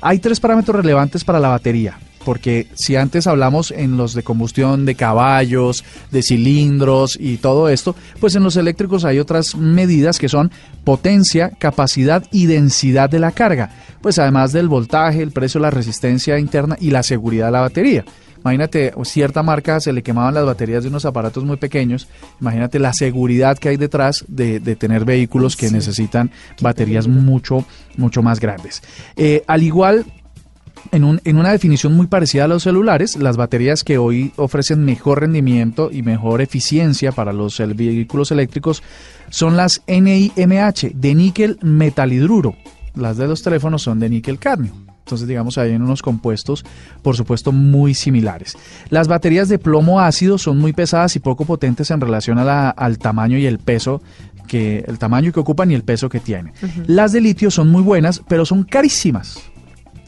Hay 0.00 0.20
tres 0.20 0.40
parámetros 0.40 0.74
relevantes 0.74 1.22
para 1.22 1.38
la 1.38 1.48
batería. 1.48 1.98
Porque 2.24 2.68
si 2.74 2.96
antes 2.96 3.26
hablamos 3.26 3.70
en 3.70 3.96
los 3.96 4.14
de 4.14 4.22
combustión 4.22 4.84
de 4.86 4.94
caballos, 4.94 5.84
de 6.10 6.22
cilindros 6.22 7.16
y 7.20 7.36
todo 7.36 7.68
esto, 7.68 7.94
pues 8.20 8.34
en 8.34 8.42
los 8.42 8.56
eléctricos 8.56 9.04
hay 9.04 9.18
otras 9.18 9.56
medidas 9.56 10.18
que 10.18 10.28
son 10.28 10.50
potencia, 10.84 11.50
capacidad 11.50 12.24
y 12.32 12.46
densidad 12.46 13.10
de 13.10 13.18
la 13.18 13.32
carga. 13.32 13.70
Pues 14.00 14.18
además 14.18 14.52
del 14.52 14.68
voltaje, 14.68 15.22
el 15.22 15.32
precio, 15.32 15.60
la 15.60 15.70
resistencia 15.70 16.38
interna 16.38 16.76
y 16.80 16.90
la 16.90 17.02
seguridad 17.02 17.46
de 17.46 17.52
la 17.52 17.60
batería. 17.60 18.04
Imagínate, 18.44 18.92
cierta 19.04 19.42
marca 19.42 19.80
se 19.80 19.90
le 19.90 20.02
quemaban 20.02 20.34
las 20.34 20.44
baterías 20.44 20.82
de 20.82 20.90
unos 20.90 21.06
aparatos 21.06 21.44
muy 21.44 21.56
pequeños. 21.56 22.08
Imagínate 22.42 22.78
la 22.78 22.92
seguridad 22.92 23.56
que 23.56 23.70
hay 23.70 23.78
detrás 23.78 24.22
de, 24.28 24.60
de 24.60 24.76
tener 24.76 25.06
vehículos 25.06 25.56
que 25.56 25.70
necesitan 25.70 26.30
baterías 26.60 27.08
mucho, 27.08 27.64
mucho 27.96 28.22
más 28.22 28.40
grandes. 28.40 28.82
Eh, 29.16 29.42
al 29.46 29.62
igual 29.62 30.04
en, 30.92 31.04
un- 31.04 31.20
en 31.24 31.36
una 31.36 31.50
definición 31.52 31.94
muy 31.96 32.06
parecida 32.06 32.44
a 32.44 32.48
los 32.48 32.62
celulares, 32.62 33.16
las 33.16 33.36
baterías 33.36 33.84
que 33.84 33.98
hoy 33.98 34.32
ofrecen 34.36 34.84
mejor 34.84 35.20
rendimiento 35.20 35.90
y 35.92 36.02
mejor 36.02 36.40
eficiencia 36.40 37.12
para 37.12 37.32
los 37.32 37.58
vehículos 37.74 38.30
eléctricos 38.30 38.82
son 39.30 39.56
las 39.56 39.82
NIMH 39.86 40.92
de 40.94 41.14
níquel 41.14 41.58
metalhidruro. 41.62 42.54
Las 42.94 43.16
de 43.16 43.26
los 43.26 43.42
teléfonos 43.42 43.82
son 43.82 43.98
de 43.98 44.08
níquel 44.08 44.38
cadmio. 44.38 44.72
Entonces, 45.00 45.28
digamos, 45.28 45.58
hay 45.58 45.72
unos 45.74 46.00
compuestos, 46.00 46.64
por 47.02 47.14
supuesto, 47.16 47.52
muy 47.52 47.92
similares. 47.92 48.56
Las 48.88 49.06
baterías 49.08 49.48
de 49.50 49.58
plomo 49.58 50.00
ácido 50.00 50.38
son 50.38 50.58
muy 50.58 50.72
pesadas 50.72 51.14
y 51.16 51.18
poco 51.20 51.44
potentes 51.44 51.90
en 51.90 52.00
relación 52.00 52.38
a 52.38 52.44
la- 52.44 52.70
al 52.70 52.98
tamaño 52.98 53.36
y 53.36 53.44
el 53.46 53.58
peso 53.58 54.00
que 54.46 54.84
el 54.86 54.98
tamaño 54.98 55.32
que 55.32 55.40
ocupan 55.40 55.70
y 55.70 55.74
el 55.74 55.82
peso 55.82 56.08
que 56.08 56.20
tienen. 56.20 56.52
Las 56.86 57.12
de 57.12 57.20
litio 57.20 57.50
son 57.50 57.68
muy 57.70 57.82
buenas, 57.82 58.22
pero 58.28 58.46
son 58.46 58.62
carísimas. 58.64 59.40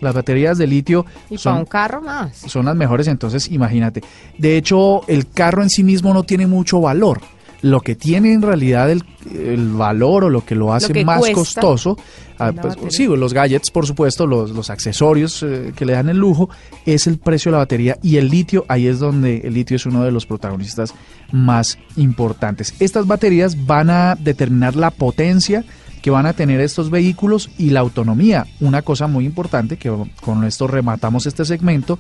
Las 0.01 0.15
baterías 0.15 0.59
de 0.59 0.67
litio 0.67 1.07
Y 1.31 1.37
para 1.37 1.41
son, 1.41 1.59
un 1.59 1.65
carro 1.65 2.03
más. 2.03 2.37
son 2.37 2.67
las 2.67 2.77
mejores, 2.77 3.07
entonces 3.07 3.51
imagínate. 3.51 4.03
De 4.39 4.57
hecho, 4.57 5.07
el 5.09 5.29
carro 5.29 5.63
en 5.63 5.71
sí 5.71 5.83
mismo 5.85 6.13
no 6.13 6.25
tiene 6.25 6.47
mucho 6.47 6.81
valor. 6.81 7.21
Lo 7.63 7.81
que 7.81 7.97
tiene 7.97 8.35
en 8.35 8.43
realidad 8.43 8.91
el, 8.91 9.03
el 9.35 9.71
valor 9.71 10.25
o 10.25 10.31
lo 10.31 10.45
que 10.45 10.55
lo 10.55 10.75
hace 10.75 10.93
que 10.93 11.05
más 11.05 11.31
costoso, 11.31 11.97
ah, 12.39 12.53
pues, 12.53 12.77
sí, 12.91 13.07
los 13.07 13.33
gadgets, 13.33 13.71
por 13.71 13.87
supuesto, 13.87 14.27
los, 14.27 14.51
los 14.51 14.69
accesorios 14.69 15.43
eh, 15.43 15.73
que 15.75 15.87
le 15.87 15.95
dan 15.95 16.11
el 16.11 16.19
lujo, 16.19 16.51
es 16.85 17.07
el 17.07 17.19
precio 17.19 17.51
de 17.51 17.53
la 17.55 17.59
batería 17.59 17.99
y 18.03 18.19
el 18.19 18.29
litio, 18.29 18.67
ahí 18.69 18.87
es 18.87 18.99
donde 18.99 19.39
el 19.39 19.55
litio 19.55 19.77
es 19.77 19.87
uno 19.87 20.05
de 20.05 20.13
los 20.13 20.27
protagonistas 20.27 20.95
más 21.33 21.79
importantes. 21.97 22.75
Estas 22.79 23.07
baterías 23.07 23.67
van 23.67 23.91
a 23.91 24.17
determinar 24.17 24.77
la 24.77 24.91
potencia 24.91 25.65
que 26.07 26.11
van 26.13 26.27
a 26.27 26.35
tener 26.35 26.61
estos 26.61 26.89
vehículos 26.89 27.51
y 27.59 27.71
la 27.71 27.81
autonomía. 27.81 28.47
Una 28.61 28.83
cosa 28.83 29.09
muy 29.09 29.25
importante 29.25 29.77
que 29.77 29.93
con 30.21 30.45
esto 30.45 30.69
rematamos 30.69 31.27
este 31.27 31.45
segmento 31.45 31.99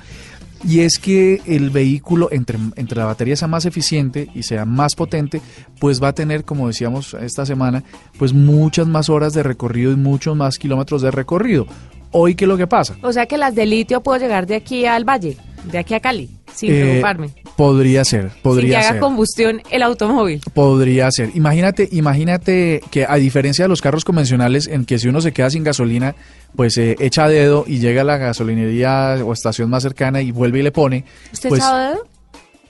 y 0.65 0.83
es 0.83 1.01
que 1.01 1.43
el 1.45 1.71
vehículo 1.71 2.29
entre, 2.31 2.57
entre 2.77 2.99
la 2.99 3.07
batería 3.07 3.35
sea 3.35 3.49
más 3.49 3.67
eficiente 3.67 4.29
y 4.33 4.45
sea 4.45 4.65
más 4.65 4.95
potente, 4.95 5.43
pues 5.81 6.01
va 6.01 6.07
a 6.07 6.13
tener, 6.13 6.45
como 6.45 6.69
decíamos 6.69 7.15
esta 7.15 7.45
semana, 7.45 7.83
pues 8.17 8.33
muchas 8.33 8.87
más 8.87 9.09
horas 9.09 9.35
de 9.35 9.43
recorrido 9.43 9.91
y 9.91 9.97
muchos 9.97 10.37
más 10.37 10.61
kilómetros 10.61 11.03
de 11.03 11.11
recorrido. 11.11 11.67
Hoy, 12.13 12.37
¿qué 12.37 12.45
es 12.45 12.49
lo 12.49 12.57
que 12.57 12.69
pasa? 12.69 12.95
O 13.03 13.13
sea 13.13 13.27
que 13.27 13.39
las 13.39 13.57
de 13.57 13.67
litio 13.67 14.05
puedo 14.05 14.21
llegar 14.21 14.47
de 14.47 14.55
aquí 14.55 14.87
al 14.87 15.03
valle, 15.03 15.37
de 15.65 15.79
aquí 15.79 15.95
a 15.95 16.01
Cali, 16.01 16.31
sin 16.57 16.73
Eh, 16.73 16.81
preocuparme. 16.81 17.31
Podría 17.57 18.05
ser, 18.05 18.23
Sin 18.23 18.31
que 18.31 18.41
podría 18.43 18.79
haga 18.81 18.91
ser. 18.93 19.01
combustión 19.01 19.63
el 19.71 19.83
automóvil. 19.83 20.41
Podría 20.53 21.11
ser. 21.11 21.31
Imagínate, 21.35 21.89
imagínate 21.93 22.81
que 22.91 23.07
a 23.09 23.15
diferencia 23.17 23.65
de 23.65 23.69
los 23.69 23.81
carros 23.81 24.05
convencionales, 24.05 24.67
en 24.67 24.85
que 24.85 24.99
si 24.99 25.09
uno 25.09 25.21
se 25.21 25.33
queda 25.33 25.49
sin 25.51 25.63
gasolina, 25.65 26.15
pues 26.57 26.77
eh, 26.79 26.97
echa 26.99 27.29
dedo 27.29 27.65
y 27.67 27.79
llega 27.79 28.01
a 28.03 28.05
la 28.05 28.17
gasolinería 28.17 29.19
o 29.25 29.33
estación 29.33 29.71
más 29.71 29.83
cercana 29.83 30.21
y 30.23 30.33
vuelve 30.33 30.59
y 30.59 30.63
le 30.63 30.73
pone. 30.73 31.05
¿Usted 31.33 31.49
pues, 31.51 31.63
sabe 31.63 31.91
dedo? 31.91 32.07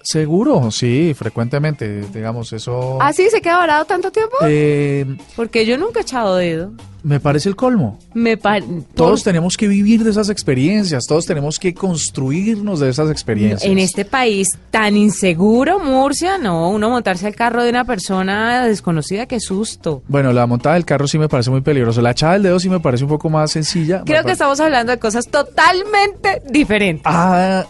Seguro, 0.07 0.71
sí, 0.71 1.15
frecuentemente, 1.19 2.03
digamos, 2.15 2.53
eso. 2.53 2.99
¿Ah, 3.03 3.13
sí? 3.13 3.29
¿Se 3.29 3.41
queda 3.41 3.59
varado 3.59 3.85
tanto 3.87 4.13
tiempo? 4.13 4.37
eh, 4.47 5.05
Porque 5.35 5.67
yo 5.67 5.77
nunca 5.77 5.99
he 5.99 6.03
echado 6.03 6.37
dedo. 6.37 6.71
me 7.03 7.19
parece 7.21 7.49
el 7.49 7.57
colmo. 7.57 7.99
Me 8.15 8.37
par- 8.37 8.63
Todos 8.95 9.23
tenemos 9.25 9.57
que 9.57 9.67
vivir 9.69 10.03
de 10.05 10.11
esas 10.11 10.29
experiencias, 10.29 11.07
todos 11.07 11.25
tenemos 11.27 11.59
que 11.59 11.73
construirnos 11.75 12.79
de 12.81 12.89
esas 12.89 13.11
experiencias. 13.11 13.65
En 13.65 13.79
este 13.79 14.05
país 14.05 14.49
tan 14.71 14.97
inseguro, 14.97 15.79
Murcia, 15.81 16.39
no, 16.39 16.69
uno 16.71 16.89
montarse 16.91 17.27
al 17.27 17.35
carro 17.35 17.63
de 17.65 17.71
una 17.71 17.85
persona 17.85 18.65
desconocida, 18.67 19.27
qué 19.27 19.39
susto. 19.41 20.03
Bueno, 20.09 20.33
la 20.33 20.47
montada 20.47 20.75
del 20.77 20.85
carro 20.85 21.07
sí 21.09 21.19
me 21.19 21.29
parece 21.29 21.51
muy 21.51 21.61
peligroso. 21.63 22.01
La 22.01 22.13
echada 22.13 22.35
del 22.35 22.43
dedo 22.45 22.59
sí 22.61 22.69
me 22.69 22.81
parece 22.81 23.03
un 23.05 23.11
poco 23.11 23.29
más 23.29 23.51
sencilla. 23.53 24.03
Creo 24.07 24.23
que 24.25 24.33
estamos 24.33 24.59
hablando 24.61 24.91
de 24.93 24.99
cosas 24.99 25.27
totalmente 25.29 26.43
diferentes. 26.51 27.03
Ah, 27.05 27.67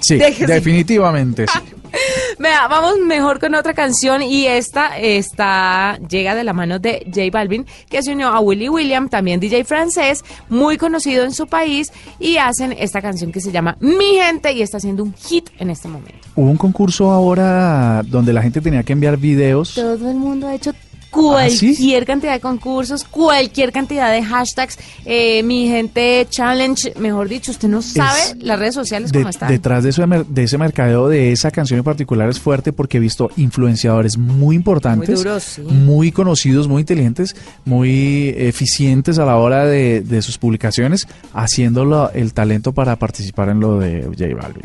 sí, 0.00 0.16
Déjese. 0.16 0.52
definitivamente 0.52 1.46
sí. 1.46 1.58
Vea, 2.38 2.68
vamos 2.68 2.98
mejor 3.04 3.40
con 3.40 3.54
otra 3.54 3.74
canción 3.74 4.22
y 4.22 4.46
esta 4.46 4.96
está 4.98 5.98
llega 6.08 6.34
de 6.34 6.44
la 6.44 6.52
mano 6.52 6.78
de 6.78 7.04
J 7.06 7.22
Balvin, 7.32 7.66
que 7.88 8.02
se 8.02 8.12
unió 8.12 8.28
a 8.28 8.40
Willy 8.40 8.68
William, 8.68 9.08
también 9.08 9.40
DJ 9.40 9.64
francés, 9.64 10.24
muy 10.48 10.78
conocido 10.78 11.24
en 11.24 11.32
su 11.32 11.46
país, 11.46 11.92
y 12.18 12.36
hacen 12.36 12.72
esta 12.78 13.02
canción 13.02 13.32
que 13.32 13.40
se 13.40 13.52
llama 13.52 13.76
Mi 13.80 14.14
Gente 14.14 14.52
y 14.52 14.62
está 14.62 14.78
haciendo 14.78 15.02
un 15.02 15.14
hit 15.14 15.50
en 15.58 15.70
este 15.70 15.88
momento. 15.88 16.28
Hubo 16.34 16.50
un 16.50 16.56
concurso 16.56 17.10
ahora 17.10 18.02
donde 18.06 18.32
la 18.32 18.42
gente 18.42 18.60
tenía 18.60 18.82
que 18.82 18.92
enviar 18.92 19.16
videos. 19.16 19.74
Todo 19.74 20.10
el 20.10 20.16
mundo 20.16 20.46
ha 20.46 20.54
hecho 20.54 20.72
¿Ah, 21.12 21.48
sí? 21.50 21.66
cualquier 21.74 22.06
cantidad 22.06 22.32
de 22.32 22.40
concursos, 22.40 23.04
cualquier 23.04 23.72
cantidad 23.72 24.12
de 24.12 24.22
hashtags, 24.22 24.78
eh, 25.04 25.42
mi 25.42 25.68
gente 25.68 26.26
challenge, 26.30 26.92
mejor 26.98 27.28
dicho, 27.28 27.50
usted 27.50 27.68
no 27.68 27.82
sabe 27.82 28.18
Es- 28.20 28.36
las 28.42 28.58
redes 28.58 28.74
sociales 28.74 29.10
De- 29.12 29.18
cómo 29.20 29.30
están. 29.30 29.48
detrás 29.50 29.82
de, 29.84 29.90
eso 29.90 30.06
de, 30.06 30.42
ese 30.42 30.56
mercadeo 30.58 31.08
de 31.08 31.32
esa 31.32 31.50
canción 31.50 31.78
en 31.78 31.84
particular 31.84 32.28
es 32.28 32.38
fuerte 32.38 32.72
porque 32.72 32.98
he 32.98 33.00
visto 33.00 33.30
influenciadores 33.36 34.16
muy 34.18 34.56
importantes, 34.56 35.08
Muy 35.08 35.18
duros, 35.24 35.42
sí. 35.42 35.62
muy 35.62 36.12
conocidos, 36.12 36.68
muy 36.68 36.80
inteligentes, 36.82 37.34
muy 37.64 38.34
eficientes 38.36 39.18
a 39.18 39.24
la 39.24 39.36
hora 39.36 39.66
de, 39.66 40.00
de 40.02 40.22
sus 40.22 40.38
publicaciones, 40.38 41.06
haciéndolo 41.34 42.10
el 42.12 42.32
talento 42.32 42.72
para 42.72 42.96
participar 42.96 43.48
en 43.48 43.60
lo 43.60 43.78
de 43.78 44.02
J 44.04 44.34
Balvin. 44.40 44.64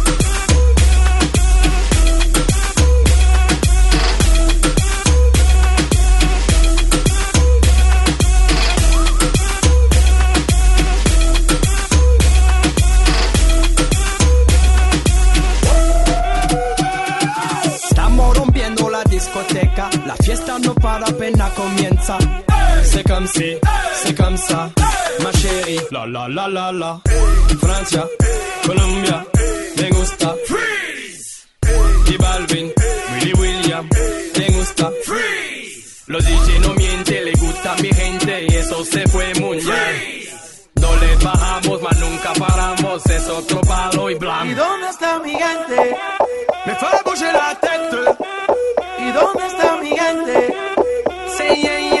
Llamada 20.91 21.07
apenas 21.07 21.49
comienza. 21.53 22.17
C'est 22.83 23.03
comme 23.07 23.27
si, 23.27 23.57
c'est 24.03 24.15
comme 24.17 24.37
ça, 24.37 24.69
ma 25.23 25.31
chérie. 25.31 25.79
La 25.91 26.05
la 26.05 26.27
la 26.27 26.47
la 26.47 26.71
la. 26.71 27.01
Francia, 27.59 28.05
Colombia, 28.65 29.25
me 29.77 29.89
gusta. 29.89 30.35
Freeze. 30.47 31.47
Y 32.07 32.17
Balvin, 32.17 32.71
Willy 33.13 33.33
William, 33.33 33.87
me 34.37 34.45
gusta. 34.57 34.91
Freeze. 35.05 36.03
Los 36.07 36.23
DJ 36.25 36.59
no 36.61 36.73
mienten, 36.73 37.25
le 37.25 37.31
gusta 37.33 37.73
a 37.73 37.75
mi 37.81 37.89
gente 37.93 38.45
y 38.49 38.55
eso 38.55 38.83
se 38.83 39.07
fue 39.07 39.33
muy 39.39 39.57
bien. 39.57 40.21
No 40.75 40.89
le 40.95 41.15
bajamos, 41.23 41.81
mas 41.81 41.99
nunca 41.99 42.33
paramos, 42.33 43.05
es 43.05 43.27
otro 43.29 43.61
palo 43.61 44.09
y 44.09 44.13
¿Y 44.13 44.17
blanco. 44.17 44.55
dónde 44.55 44.87
está 44.89 45.19
mi 45.19 45.31
gente? 45.31 45.95
Me 46.65 46.75
fait 46.75 47.03
bouger 47.05 47.33
la. 47.33 47.57
¿Y 47.61 47.70
dónde 49.21 49.45
está 49.45 49.77
mi 49.77 49.89
gente? 49.89 50.53
Say 51.37 51.61
yeah, 51.61 51.79
yeah, 51.79 52.00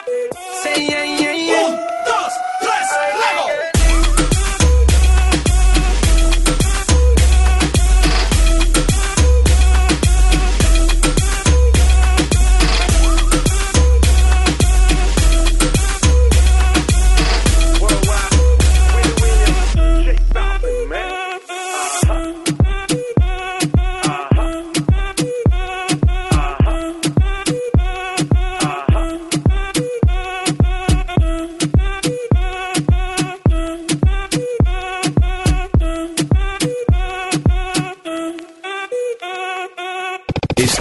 Say 0.63 0.85
yeah, 0.85 1.03
yeah, 1.03 1.33
yeah. 1.33 2.00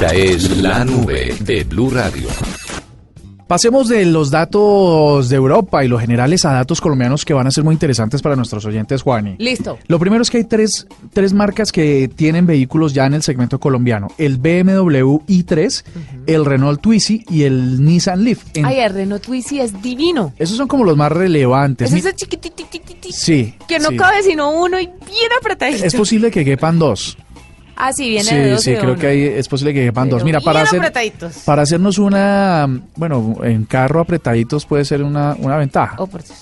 Esta 0.01 0.15
es 0.15 0.57
la 0.63 0.83
nube 0.83 1.35
de 1.41 1.63
Blue 1.65 1.91
Radio. 1.91 2.27
Pasemos 3.47 3.87
de 3.89 4.07
los 4.07 4.31
datos 4.31 5.29
de 5.29 5.37
Europa 5.37 5.85
y 5.85 5.89
los 5.89 6.01
generales 6.01 6.45
a 6.47 6.53
datos 6.53 6.81
colombianos 6.81 7.25
que 7.27 7.35
van 7.35 7.47
a 7.47 7.51
ser 7.51 7.65
muy 7.65 7.75
interesantes 7.75 8.23
para 8.23 8.35
nuestros 8.35 8.65
oyentes, 8.65 9.03
Juani. 9.03 9.35
Listo. 9.39 9.77
Lo 9.89 9.99
primero 9.99 10.23
es 10.23 10.31
que 10.31 10.39
hay 10.39 10.45
tres, 10.45 10.87
tres 11.13 11.35
marcas 11.35 11.71
que 11.71 12.09
tienen 12.09 12.47
vehículos 12.47 12.95
ya 12.95 13.05
en 13.05 13.13
el 13.15 13.23
segmento 13.23 13.61
colombiano. 13.61 14.09
El 14.17 14.39
BMW 14.39 15.19
i3, 15.29 15.85
el 16.27 16.45
Renault 16.47 16.81
Twizy 16.81 17.25
y 17.29 17.43
el 17.43 17.85
Nissan 17.85 18.25
Leaf. 18.25 18.43
En- 18.55 18.65
Ay, 18.65 18.79
el 18.79 18.95
Renault 18.95 19.23
Twizy 19.23 19.61
es 19.61 19.83
divino. 19.83 20.33
esos 20.39 20.57
son 20.57 20.67
como 20.69 20.85
los 20.85 20.97
más 20.97 21.13
relevantes. 21.13 21.89
Es 21.89 21.93
Mi- 21.93 21.99
ese. 22.01 22.15
Sí. 23.13 23.55
Que 23.69 23.79
no 23.81 23.91
sí. 23.91 23.97
cabe 23.97 24.23
sino 24.23 24.51
uno 24.53 24.81
y 24.81 24.87
bien 24.87 25.31
apretadito. 25.39 25.85
Es 25.85 25.95
posible 25.95 26.31
que 26.31 26.43
quepan 26.45 26.79
dos. 26.79 27.19
Ah, 27.83 27.93
sí, 27.93 28.09
viene 28.11 28.25
sí, 28.25 28.35
de 28.37 28.51
dos 28.51 28.63
sí, 28.63 28.71
de 28.73 28.79
creo 28.79 28.93
uno. 28.93 29.01
que 29.01 29.07
hay, 29.07 29.23
es 29.25 29.49
posible 29.49 29.73
que 29.75 29.85
quepan 29.85 30.09
dos. 30.09 30.23
Mira, 30.25 30.41
para 30.41 30.63
hacer, 30.63 30.93
para 31.45 31.63
hacernos 31.63 31.99
una, 31.99 32.69
bueno, 32.97 33.37
en 33.43 33.65
carro 33.65 34.01
apretaditos 34.01 34.67
puede 34.67 34.85
ser 34.85 35.03
una, 35.03 35.35
una 35.39 35.57
ventaja. 35.57 35.97
Oh, 35.99 36.07
por 36.07 36.23
Dios. 36.23 36.39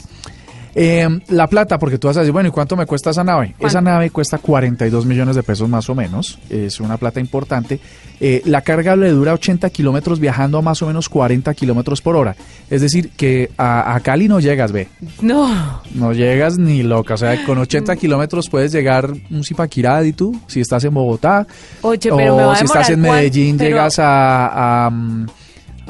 Eh, 0.74 1.08
la 1.28 1.46
plata, 1.46 1.78
porque 1.78 1.98
tú 1.98 2.06
vas 2.08 2.16
a 2.16 2.20
decir, 2.20 2.32
bueno, 2.32 2.48
¿y 2.48 2.52
cuánto 2.52 2.76
me 2.76 2.86
cuesta 2.86 3.10
esa 3.10 3.24
nave? 3.24 3.48
¿Cuánto? 3.58 3.66
Esa 3.66 3.80
nave 3.80 4.10
cuesta 4.10 4.38
42 4.38 5.06
millones 5.06 5.34
de 5.36 5.42
pesos 5.42 5.68
más 5.68 5.88
o 5.90 5.94
menos, 5.94 6.38
es 6.50 6.78
una 6.80 6.96
plata 6.96 7.20
importante. 7.20 7.80
Eh, 8.20 8.42
la 8.46 8.62
carga 8.62 8.96
le 8.96 9.10
dura 9.10 9.32
80 9.34 9.70
kilómetros 9.70 10.18
viajando 10.18 10.58
a 10.58 10.62
más 10.62 10.82
o 10.82 10.86
menos 10.86 11.08
40 11.08 11.54
kilómetros 11.54 12.00
por 12.02 12.16
hora. 12.16 12.34
Es 12.68 12.80
decir, 12.80 13.10
que 13.16 13.50
a, 13.56 13.94
a 13.94 14.00
Cali 14.00 14.26
no 14.28 14.40
llegas, 14.40 14.72
ve, 14.72 14.88
No. 15.20 15.82
no 15.94 16.12
llegas 16.12 16.58
ni 16.58 16.82
loca. 16.82 17.14
O 17.14 17.16
sea, 17.16 17.44
con 17.44 17.58
80 17.58 17.94
kilómetros 17.96 18.48
puedes 18.50 18.72
llegar 18.72 19.10
un 19.30 19.44
Zipaquirá 19.44 20.04
y 20.04 20.12
tú, 20.12 20.38
si 20.48 20.60
estás 20.60 20.82
en 20.84 20.94
Bogotá. 20.94 21.46
Oye, 21.82 22.10
pero 22.16 22.34
o 22.34 22.36
me 22.38 22.44
va 22.44 22.52
a 22.52 22.56
si 22.56 22.64
estás 22.64 22.90
en 22.90 23.00
cuán- 23.02 23.16
Medellín, 23.16 23.56
pero- 23.56 23.70
llegas 23.70 23.98
a, 24.00 24.86
a, 24.86 24.90
mm, 24.90 25.26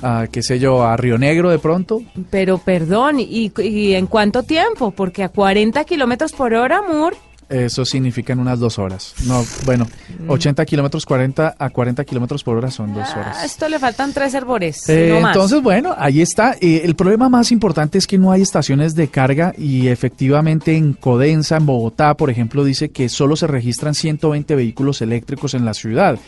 a, 0.02 0.26
qué 0.30 0.42
sé 0.42 0.58
yo, 0.58 0.82
a 0.82 0.96
Río 0.96 1.18
Negro 1.18 1.50
de 1.50 1.58
pronto. 1.58 2.02
Pero 2.30 2.58
perdón, 2.58 3.20
¿y, 3.20 3.52
y 3.58 3.94
en 3.94 4.06
cuánto 4.06 4.42
tiempo? 4.42 4.90
Porque 4.90 5.22
a 5.22 5.28
40 5.28 5.84
kilómetros 5.84 6.32
por 6.32 6.54
hora, 6.54 6.78
amor. 6.78 7.14
Eso 7.48 7.84
significa 7.86 8.34
en 8.34 8.40
unas 8.40 8.58
dos 8.58 8.78
horas. 8.78 9.14
No, 9.24 9.42
bueno, 9.64 9.86
Mm. 10.18 10.30
80 10.30 10.64
kilómetros 10.66 11.06
40 11.06 11.54
a 11.58 11.70
40 11.70 12.04
kilómetros 12.04 12.42
por 12.44 12.56
hora 12.58 12.70
son 12.70 12.92
dos 12.92 13.08
A 13.08 13.20
horas. 13.20 13.44
esto 13.44 13.68
le 13.68 13.78
faltan 13.78 14.12
tres 14.12 14.34
herbores. 14.34 14.86
Eh, 14.88 15.10
no 15.14 15.20
más. 15.20 15.34
entonces, 15.34 15.62
bueno, 15.62 15.94
ahí 15.96 16.20
está. 16.20 16.56
Eh, 16.60 16.82
el 16.84 16.94
problema 16.94 17.28
más 17.30 17.50
importante 17.52 17.96
es 17.98 18.06
que 18.06 18.18
no 18.18 18.32
hay 18.32 18.42
estaciones 18.42 18.94
de 18.94 19.08
carga 19.08 19.54
y 19.56 19.88
efectivamente 19.88 20.76
en 20.76 20.92
Codensa, 20.92 21.56
en 21.56 21.64
Bogotá, 21.66 22.14
por 22.14 22.30
ejemplo, 22.30 22.64
dice 22.64 22.90
que 22.90 23.08
solo 23.08 23.36
se 23.36 23.46
registran 23.46 23.94
120 23.94 24.54
vehículos 24.54 25.00
eléctricos 25.00 25.54
en 25.54 25.64
la 25.64 25.72
ciudad 25.72 26.18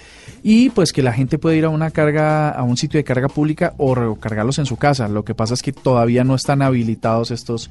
y 0.42 0.70
pues 0.70 0.92
que 0.92 1.02
la 1.02 1.12
gente 1.12 1.36
puede 1.38 1.56
ir 1.56 1.64
a 1.66 1.68
una 1.68 1.90
carga, 1.90 2.48
a 2.50 2.62
un 2.62 2.76
sitio 2.78 2.96
de 2.98 3.04
carga 3.04 3.28
pública 3.28 3.74
o 3.76 3.94
recargarlos 3.94 4.58
en 4.58 4.64
su 4.66 4.76
casa. 4.76 5.06
Lo 5.08 5.24
que 5.24 5.34
pasa 5.34 5.52
es 5.54 5.62
que 5.62 5.72
todavía 5.72 6.24
no 6.24 6.34
están 6.34 6.62
habilitados 6.62 7.30
estos 7.30 7.68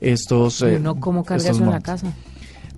estos 0.00 0.60
¿Y 0.62 0.66
eh, 0.66 0.76
uno 0.78 0.96
cómo 0.96 1.24
carga 1.24 1.42
estos 1.44 1.56
eso 1.56 1.64
en 1.64 1.70
la 1.70 1.80
casa? 1.80 2.06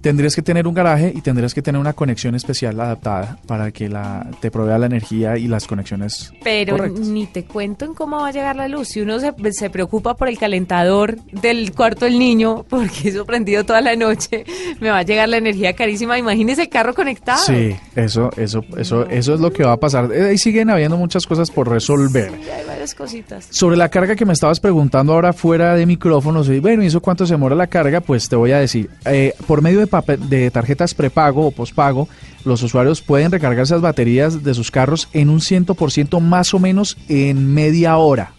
Tendrías 0.05 0.37
que 0.37 0.43
tener 0.43 0.69
un 0.69 0.75
garaje 0.75 1.11
y 1.17 1.23
tendrías 1.23 1.55
que 1.55 1.63
tener 1.63 1.81
una 1.81 1.95
conexión 1.95 2.35
especial 2.35 2.79
adaptada 2.79 3.39
para 3.47 3.73
que 3.73 3.89
la, 3.89 4.27
te 4.41 4.51
provea 4.51 4.77
la 4.77 4.85
energía 4.85 5.39
y 5.39 5.49
las 5.49 5.67
conexiones 5.67 6.31
Pero 6.45 6.77
correctas. 6.77 7.09
ni 7.09 7.27
te 7.27 7.45
cuento 7.47 7.87
en 7.87 7.95
cómo 7.95 8.19
va 8.19 8.29
a 8.29 8.31
llegar 8.31 8.55
la 8.55 8.69
luz. 8.69 8.89
Si 8.89 9.01
uno 9.01 9.19
se, 9.19 9.33
se 9.53 9.71
preocupa 9.71 10.15
por 10.15 10.29
el 10.29 10.39
calentador 10.39 11.17
del 11.33 11.73
cuarto 11.73 12.05
del 12.05 12.19
niño, 12.19 12.65
porque 12.69 13.09
eso 13.09 13.25
prendido 13.25 13.65
toda 13.65 13.81
la 13.81 13.97
noche, 13.97 14.45
me 14.79 14.91
va 14.91 14.99
a 14.99 15.03
llegar 15.05 15.27
la 15.31 15.39
energía 15.39 15.73
carísima. 15.73 16.19
Imagínese 16.19 16.65
el 16.65 16.69
carro 16.69 16.93
conectado. 16.93 17.43
Sí, 17.43 17.75
eso, 17.97 18.31
eso, 18.37 18.63
eso, 18.77 19.07
eso 19.09 19.35
es 19.35 19.41
lo 19.41 19.55
que 19.55 19.65
va 19.65 19.73
a 19.73 19.81
pasar. 19.81 20.13
Eh, 20.13 20.29
Ahí 20.29 20.37
siguen 20.37 20.69
habiendo 20.69 20.99
muchas 20.99 21.27
cosas 21.27 21.51
por 21.51 21.67
resolver. 21.71 22.31
Sí, 22.31 22.51
hay 22.51 22.67
varias 22.67 22.95
cositas. 22.95 23.47
Sobre 23.49 23.79
la 23.79 23.89
carga 23.89 24.17
que 24.17 24.27
me 24.27 24.35
estabas 24.35 24.61
preguntando 24.61 25.15
ahora 25.15 25.33
fuera 25.33 25.75
de 25.77 25.87
micrófonos, 25.87 26.47
y 26.51 26.59
bueno, 26.61 26.83
¿y 26.83 26.89
eso 26.89 27.01
cuánto 27.01 27.25
se 27.27 27.33
demora 27.33 27.55
la 27.55 27.69
carga? 27.69 28.03
Pues 28.03 28.29
te 28.29 28.37
voy 28.37 28.53
a 28.53 28.59
decir, 28.59 28.91
eh, 29.07 29.33
por 29.47 29.63
medio 29.63 29.81
de, 29.81 29.94
de 30.03 30.51
tarjetas 30.51 30.95
prepago 30.95 31.47
o 31.47 31.51
pospago, 31.51 32.09
los 32.45 32.63
usuarios 32.63 33.01
pueden 33.03 33.31
recargar 33.33 33.63
esas 33.65 33.81
baterías 33.81 34.43
de 34.43 34.55
sus 34.55 34.71
carros 34.71 35.09
en 35.13 35.31
un 35.31 35.41
100% 35.41 36.21
más 36.21 36.55
o 36.55 36.59
menos 36.59 36.97
en 37.09 37.53
media 37.55 37.97
hora. 37.97 38.33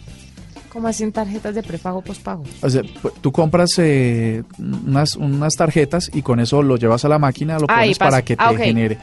¿Cómo 0.72 0.88
hacen 0.88 1.10
tarjetas 1.10 1.54
de 1.54 1.62
prepago, 1.62 2.02
pospago? 2.02 2.42
O 2.60 2.68
sea, 2.68 2.82
tú 3.22 3.32
compras 3.32 3.70
eh, 3.78 4.42
unas, 4.58 5.16
unas 5.16 5.54
tarjetas 5.54 6.10
y 6.12 6.20
con 6.20 6.38
eso 6.38 6.62
lo 6.62 6.76
llevas 6.76 7.02
a 7.04 7.08
la 7.08 7.18
máquina, 7.18 7.58
lo 7.58 7.64
Ah, 7.68 7.80
pones 7.80 7.98
para 7.98 8.22
que 8.22 8.36
te 8.36 8.42
Ah, 8.42 8.50
ok. 8.50 8.58
genere 8.58 8.98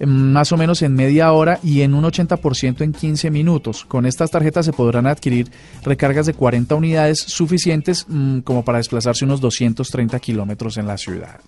eh, 0.00 0.04
más 0.06 0.52
o 0.52 0.58
menos 0.58 0.82
en 0.82 0.92
media 0.92 1.32
hora 1.32 1.60
y 1.62 1.80
en 1.80 1.94
un 1.94 2.04
80% 2.04 2.82
en 2.82 2.92
15 2.92 3.30
minutos. 3.30 3.86
Con 3.86 4.04
estas 4.04 4.30
tarjetas 4.32 4.66
se 4.66 4.74
podrán 4.74 5.06
adquirir 5.06 5.50
recargas 5.82 6.26
de 6.26 6.34
40 6.34 6.74
unidades 6.74 7.20
suficientes 7.20 8.04
mm, 8.06 8.40
como 8.40 8.62
para 8.62 8.76
desplazarse 8.78 9.24
unos 9.24 9.40
230 9.40 10.18
kilómetros 10.20 10.76
en 10.76 10.86
la 10.86 10.98
ciudad. 10.98 11.40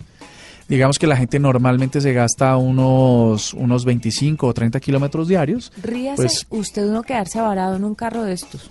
Digamos 0.67 0.99
que 0.99 1.07
la 1.07 1.15
gente 1.15 1.39
normalmente 1.39 2.01
se 2.01 2.11
gasta 2.13 2.57
unos, 2.57 3.53
unos 3.53 3.85
25 3.85 4.47
o 4.47 4.53
30 4.53 4.79
kilómetros 4.79 5.27
diarios. 5.27 5.71
Ríase 5.81 6.15
Pues- 6.17 6.47
usted 6.49 6.85
uno 6.87 7.03
quedarse 7.03 7.39
varado 7.39 7.75
en 7.77 7.83
un 7.85 7.95
carro 7.95 8.23
de 8.23 8.33
estos. 8.33 8.69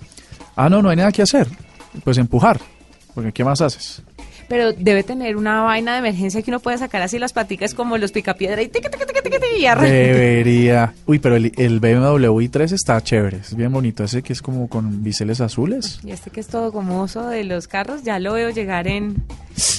Ah, 0.57 0.69
no, 0.69 0.83
no 0.83 0.91
hay 0.91 0.97
nada 0.97 1.13
que 1.13 1.23
hacer. 1.23 1.49
Pues 2.05 2.19
empujar. 2.19 2.61
Porque 3.15 3.33
¿qué 3.33 3.45
más 3.45 3.61
haces? 3.61 4.03
pero 4.49 4.73
debe 4.73 5.03
tener 5.03 5.37
una 5.37 5.63
vaina 5.63 5.95
de 5.95 5.99
emergencia 5.99 6.41
que 6.41 6.53
uno 6.53 6.61
puede 6.61 6.79
sacar 6.79 7.03
así 7.03 7.19
las 7.19 7.33
paticas 7.33 7.75
como 7.75 7.99
los 7.99 8.13
picapiedra 8.13 8.63
y 8.63 8.69
tiqui, 8.69 8.89
tiqui, 8.89 9.05
tiqui, 9.05 9.16
Debería. 9.31 10.93
Uy, 11.07 11.19
pero 11.19 11.37
el, 11.37 11.53
el 11.57 11.81
BMW 11.81 12.41
i3 12.41 12.73
está 12.73 13.01
chévere. 13.03 13.39
Es 13.39 13.55
bien 13.55 13.73
bonito. 13.73 14.05
Ese 14.05 14.23
que 14.23 14.33
es 14.33 14.43
como 14.43 14.69
con 14.69 15.03
biseles 15.03 15.41
azules. 15.41 16.01
Y 16.05 16.11
este 16.11 16.31
que 16.31 16.41
es 16.41 16.47
todo 16.47 16.73
como 16.73 17.03
oso 17.03 17.29
de 17.29 17.45
los 17.45 17.69
carros, 17.69 18.03
ya 18.03 18.19
lo 18.19 18.33
veo 18.35 18.51
llegar 18.51 18.87
en... 18.89 19.23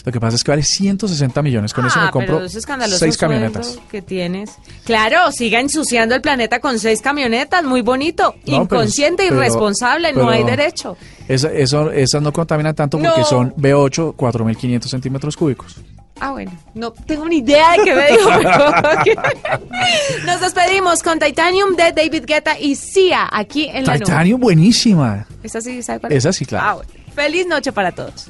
Lo 0.06 0.12
que 0.12 0.20
pasa 0.20 0.36
es 0.36 0.44
que 0.44 0.52
vale 0.52 0.64
160 0.64 1.42
millones. 1.42 1.74
Con 1.74 1.86
eso 1.86 2.00
Ah, 2.00 2.06
me 2.06 2.12
compro 2.12 2.38
pero 2.38 2.50
seis 2.50 3.18
camionetas. 3.18 3.78
que 3.92 4.02
tienes. 4.02 4.52
Claro, 4.86 5.32
siga 5.32 5.60
ensuciando 5.60 6.16
el 6.16 6.22
planeta 6.22 6.60
con 6.60 6.80
seis 6.80 7.02
camionetas, 7.02 7.64
muy 7.64 7.82
bonito. 7.82 8.34
No, 8.48 8.64
Inconsciente, 8.64 9.24
pero- 9.28 9.36
irresponsable, 9.38 10.14
no 10.14 10.20
pero- 10.22 10.30
hay 10.30 10.44
derecho. 10.44 10.98
Esa- 11.28 11.52
eso, 11.52 11.92
esas 11.92 12.22
no 12.22 12.32
contaminan 12.32 12.74
tanto 12.74 12.98
porque 12.98 13.20
No. 13.20 13.26
son 13.26 13.54
B8, 13.56 14.16
4.500 14.16 14.90
centímetros 14.90 15.36
cúbicos. 15.36 15.76
Ah, 16.20 16.32
bueno, 16.32 16.52
no 16.74 16.92
tengo 16.92 17.28
ni 17.28 17.38
idea 17.38 17.74
de 17.74 17.84
qué 17.84 17.96
me 17.96 18.08
dijo. 18.12 18.30
Nos 20.26 20.42
despedimos 20.42 21.04
con 21.04 21.20
Titanium 21.20 21.76
de 21.76 21.92
David 21.92 22.26
Guetta 22.26 22.60
y 22.60 22.76
Sia 22.76 23.30
aquí 23.32 23.66
en 23.68 23.86
la 23.86 23.94
nube. 23.94 24.06
Titanium, 24.06 24.42
buenísima. 24.42 25.28
¿Esa 25.44 25.62
sí 25.62 25.82
sabe 25.84 26.00
cuál 26.00 26.12
es? 26.12 26.18
Esa 26.20 26.34
sí, 26.34 26.46
claro. 26.46 26.66
Ah, 26.68 26.74
bueno. 26.76 26.92
Feliz 27.14 27.48
noche 27.48 27.72
para 27.72 27.92
todos. 27.92 28.28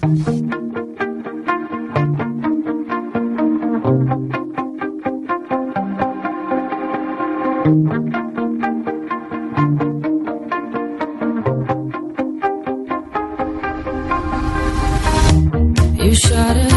You 16.08 16.14
shout 16.14 16.56
it 16.56 16.77